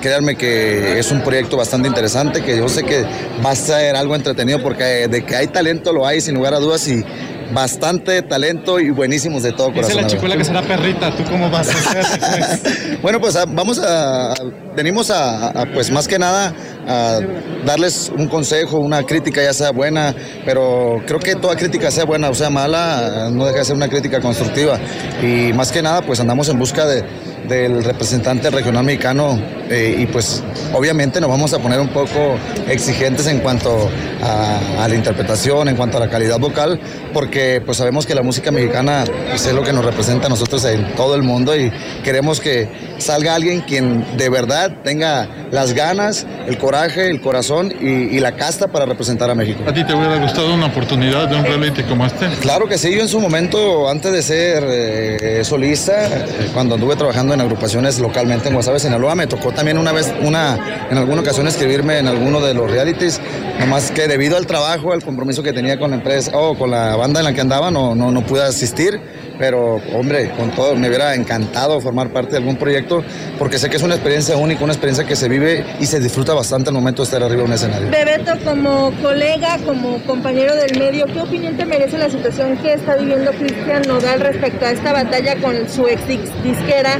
créanme 0.00 0.36
que 0.36 0.96
es 1.00 1.10
un 1.10 1.22
proyecto 1.22 1.56
bastante 1.56 1.88
interesante, 1.88 2.42
que 2.42 2.56
yo 2.56 2.68
sé 2.68 2.84
que 2.84 3.04
va 3.44 3.50
a 3.50 3.56
ser 3.56 3.96
algo 3.96 4.14
entretenido 4.14 4.62
porque 4.62 5.08
de 5.08 5.24
que 5.24 5.34
hay 5.34 5.48
talento 5.48 5.92
lo 5.92 6.06
hay, 6.06 6.20
sin 6.20 6.36
lugar 6.36 6.54
a 6.54 6.60
dudas, 6.60 6.86
y 6.86 7.04
bastante 7.52 8.22
talento 8.22 8.80
y 8.80 8.90
buenísimos 8.90 9.42
de 9.42 9.52
todo 9.52 9.68
corazón. 9.72 9.90
Dice 9.90 10.02
la 10.02 10.06
chicuela 10.06 10.36
que 10.36 10.44
será 10.44 10.62
perrita, 10.62 11.10
¿tú 11.16 11.24
cómo 11.24 11.50
vas 11.50 11.68
a 11.68 12.00
hacer? 12.00 12.98
bueno, 13.02 13.20
pues 13.20 13.36
vamos 13.48 13.78
a, 13.78 14.34
venimos 14.76 15.10
a, 15.10 15.66
pues 15.72 15.90
más 15.90 16.08
que 16.08 16.18
nada, 16.18 16.54
a 16.86 17.20
darles 17.64 18.12
un 18.16 18.28
consejo, 18.28 18.78
una 18.78 19.02
crítica, 19.02 19.42
ya 19.42 19.52
sea 19.52 19.70
buena, 19.70 20.14
pero 20.44 21.02
creo 21.06 21.18
que 21.18 21.34
toda 21.34 21.56
crítica 21.56 21.90
sea 21.90 22.04
buena 22.04 22.30
o 22.30 22.34
sea 22.34 22.50
mala, 22.50 23.28
no 23.30 23.46
deja 23.46 23.58
de 23.58 23.64
ser 23.64 23.76
una 23.76 23.88
crítica 23.88 24.20
constructiva. 24.20 24.78
Y 25.22 25.52
más 25.52 25.72
que 25.72 25.82
nada, 25.82 26.02
pues 26.02 26.20
andamos 26.20 26.48
en 26.48 26.58
busca 26.58 26.86
de 26.86 27.04
del 27.48 27.84
representante 27.84 28.50
regional 28.50 28.84
mexicano 28.84 29.38
eh, 29.70 29.96
y 29.98 30.06
pues 30.06 30.42
obviamente 30.72 31.20
nos 31.20 31.30
vamos 31.30 31.52
a 31.54 31.58
poner 31.58 31.80
un 31.80 31.88
poco 31.88 32.36
exigentes 32.68 33.26
en 33.26 33.40
cuanto 33.40 33.88
a, 34.22 34.88
la 34.88 34.94
interpretación, 34.94 35.68
en 35.68 35.76
cuanto 35.76 35.96
a 35.96 36.00
la 36.00 36.08
calidad 36.08 36.38
vocal, 36.38 36.78
porque 37.12 37.62
pues 37.64 37.78
sabemos 37.78 38.06
que 38.06 38.14
la 38.14 38.22
música 38.22 38.50
mexicana 38.50 39.04
pues, 39.30 39.46
es 39.46 39.54
lo 39.54 39.62
que 39.62 39.72
nos 39.72 39.84
representa 39.84 40.26
a 40.26 40.28
nosotros 40.28 40.64
en 40.64 40.94
todo 40.94 41.14
el 41.14 41.22
mundo 41.22 41.56
y 41.56 41.72
queremos 42.02 42.40
que 42.40 42.68
salga 42.98 43.34
alguien 43.34 43.62
quien 43.62 44.04
de 44.16 44.28
verdad 44.28 44.72
tenga 44.82 45.28
las 45.50 45.72
ganas, 45.72 46.26
el 46.46 46.58
coraje, 46.58 47.10
el 47.10 47.20
corazón 47.20 47.72
y, 47.80 48.14
la 48.24 48.36
casta 48.36 48.68
para 48.68 48.86
representar 48.86 49.28
a 49.28 49.34
México. 49.34 49.60
¿A 49.68 49.74
ti 49.74 49.84
te 49.84 49.92
hubiera 49.92 50.16
gustado 50.16 50.54
una 50.54 50.66
oportunidad 50.66 51.28
de 51.28 51.36
un 51.36 51.44
reality 51.44 51.82
como 51.82 52.06
este? 52.06 52.26
Claro 52.40 52.66
que 52.66 52.78
sí, 52.78 52.94
yo 52.94 53.02
en 53.02 53.08
su 53.08 53.20
momento, 53.20 53.88
antes 53.90 54.12
de 54.12 54.22
ser 54.22 54.64
eh, 54.66 55.44
solista, 55.44 56.06
eh, 56.06 56.50
cuando 56.54 56.76
anduve 56.76 56.96
trabajando 56.96 57.34
en 57.34 57.42
agrupaciones 57.42 57.98
localmente 57.98 58.48
en 58.48 58.54
Guasave, 58.54 58.80
Sinaloa. 58.80 59.14
Me 59.14 59.26
tocó 59.26 59.52
también 59.52 59.63
una 59.72 59.92
vez, 59.92 60.12
una, 60.22 60.86
en 60.90 60.98
alguna 60.98 61.22
ocasión 61.22 61.48
escribirme 61.48 61.98
en 61.98 62.06
alguno 62.06 62.40
de 62.40 62.54
los 62.54 62.70
realities, 62.70 63.20
nomás 63.58 63.90
que 63.90 64.06
debido 64.06 64.36
al 64.36 64.46
trabajo, 64.46 64.92
al 64.92 65.02
compromiso 65.02 65.42
que 65.42 65.52
tenía 65.52 65.78
con 65.78 65.90
la 65.90 65.96
empresa 65.96 66.36
o 66.36 66.56
con 66.56 66.70
la 66.70 66.94
banda 66.96 67.20
en 67.20 67.24
la 67.24 67.32
que 67.32 67.40
andaba, 67.40 67.70
no, 67.70 67.94
no, 67.94 68.12
no 68.12 68.24
pude 68.26 68.42
asistir 68.42 69.00
pero 69.38 69.80
hombre, 69.94 70.30
con 70.36 70.50
todo, 70.50 70.74
me 70.76 70.88
hubiera 70.88 71.14
encantado 71.14 71.80
formar 71.80 72.10
parte 72.10 72.32
de 72.32 72.38
algún 72.38 72.56
proyecto 72.56 73.02
porque 73.38 73.58
sé 73.58 73.68
que 73.68 73.76
es 73.76 73.82
una 73.82 73.94
experiencia 73.94 74.36
única, 74.36 74.64
una 74.64 74.72
experiencia 74.72 75.04
que 75.04 75.16
se 75.16 75.28
vive 75.28 75.64
y 75.80 75.86
se 75.86 76.00
disfruta 76.00 76.34
bastante 76.34 76.70
al 76.70 76.74
momento 76.74 77.02
de 77.02 77.04
estar 77.04 77.22
arriba 77.22 77.42
de 77.42 77.48
un 77.48 77.52
escenario. 77.52 77.90
Bebeto, 77.90 78.32
como 78.44 78.92
colega, 79.02 79.58
como 79.64 80.02
compañero 80.04 80.54
del 80.54 80.78
medio, 80.78 81.06
¿qué 81.06 81.20
opinión 81.20 81.56
te 81.56 81.64
merece 81.64 81.98
la 81.98 82.08
situación 82.08 82.56
que 82.58 82.74
está 82.74 82.96
viviendo 82.96 83.32
Cristian 83.32 83.82
Nodal 83.86 84.20
respecto 84.20 84.64
a 84.64 84.70
esta 84.70 84.92
batalla 84.92 85.36
con 85.40 85.68
su 85.68 85.86
ex 85.86 86.06
disquera, 86.42 86.98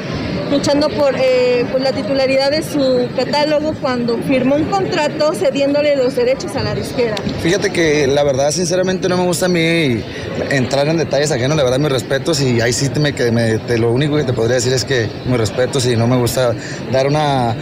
luchando 0.51 0.89
por 0.91 1.15
eh, 1.17 1.65
pues, 1.71 1.83
la 1.83 1.93
titularidad 1.93 2.51
de 2.51 2.63
su 2.63 3.09
catálogo 3.17 3.75
cuando 3.81 4.19
firmó 4.19 4.57
un 4.57 4.65
contrato 4.65 5.33
cediéndole 5.35 5.97
los 5.97 6.15
derechos 6.15 6.55
a 6.57 6.63
la 6.63 6.75
disquera? 6.75 7.17
Fíjate 7.43 7.71
que 7.71 8.07
la 8.07 8.23
verdad, 8.23 8.51
sinceramente, 8.51 9.09
no 9.09 9.17
me 9.17 9.25
gusta 9.25 9.47
a 9.47 9.49
mí 9.49 10.03
entrar 10.51 10.89
en 10.89 10.97
detalles 10.97 11.31
ajenos, 11.31 11.57
la 11.57 11.63
verdad, 11.65 11.79
mi 11.79 11.89
respeto 11.89 12.24
y 12.33 12.61
ahí 12.61 12.73
sí 12.73 12.89
me, 12.99 13.13
te, 13.13 13.79
lo 13.79 13.93
único 13.93 14.17
que 14.17 14.25
te 14.25 14.33
podría 14.33 14.55
decir 14.55 14.73
es 14.73 14.85
que 14.85 15.11
me 15.27 15.37
respeto 15.37 15.79
si 15.79 15.95
no 15.95 16.07
me 16.07 16.17
gusta 16.17 16.55
dar 16.91 17.07
una 17.07 17.55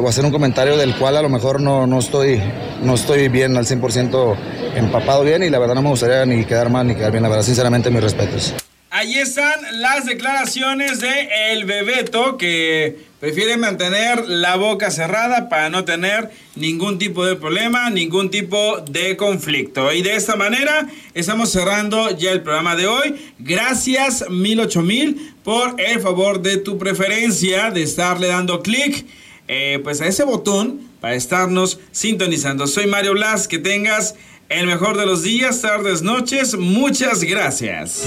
o 0.00 0.08
hacer 0.08 0.24
un 0.24 0.32
comentario 0.32 0.76
del 0.76 0.96
cual 0.96 1.16
a 1.16 1.22
lo 1.22 1.28
mejor 1.28 1.60
no, 1.60 1.86
no, 1.86 2.00
estoy, 2.00 2.42
no 2.82 2.94
estoy 2.94 3.28
bien 3.28 3.56
al 3.56 3.64
100% 3.64 4.36
empapado 4.74 5.22
bien 5.22 5.44
y 5.44 5.50
la 5.50 5.60
verdad 5.60 5.74
no 5.76 5.82
me 5.82 5.90
gustaría 5.90 6.26
ni 6.26 6.44
quedar 6.44 6.68
mal 6.68 6.86
ni 6.88 6.96
quedar 6.96 7.12
bien, 7.12 7.22
la 7.22 7.28
verdad 7.28 7.44
sinceramente 7.44 7.90
mis 7.90 8.02
respetos. 8.02 8.54
Ahí 8.90 9.18
están 9.18 9.60
las 9.80 10.04
declaraciones 10.04 11.00
de 11.00 11.28
El 11.52 11.64
Bebeto 11.64 12.36
que 12.36 13.05
prefiere 13.20 13.56
mantener 13.56 14.28
la 14.28 14.56
boca 14.56 14.90
cerrada 14.90 15.48
para 15.48 15.70
no 15.70 15.84
tener 15.84 16.30
ningún 16.54 16.98
tipo 16.98 17.24
de 17.24 17.36
problema, 17.36 17.90
ningún 17.90 18.30
tipo 18.30 18.80
de 18.90 19.16
conflicto. 19.16 19.92
Y 19.92 20.02
de 20.02 20.16
esta 20.16 20.36
manera 20.36 20.88
estamos 21.14 21.50
cerrando 21.50 22.10
ya 22.16 22.32
el 22.32 22.42
programa 22.42 22.76
de 22.76 22.86
hoy. 22.86 23.14
Gracias 23.38 24.28
mil 24.28 24.60
ocho 24.60 24.82
mil 24.82 25.34
por 25.42 25.80
el 25.80 26.00
favor 26.00 26.42
de 26.42 26.58
tu 26.58 26.78
preferencia 26.78 27.70
de 27.70 27.82
estarle 27.82 28.28
dando 28.28 28.62
clic 28.62 29.06
eh, 29.48 29.80
pues 29.82 30.00
a 30.00 30.06
ese 30.06 30.24
botón 30.24 30.80
para 31.00 31.14
estarnos 31.14 31.78
sintonizando. 31.92 32.66
Soy 32.66 32.86
Mario 32.86 33.12
Blas, 33.12 33.46
que 33.46 33.58
tengas 33.58 34.14
el 34.48 34.66
mejor 34.66 34.96
de 34.96 35.06
los 35.06 35.22
días, 35.22 35.60
tardes, 35.60 36.02
noches. 36.02 36.56
Muchas 36.56 37.22
gracias. 37.22 38.02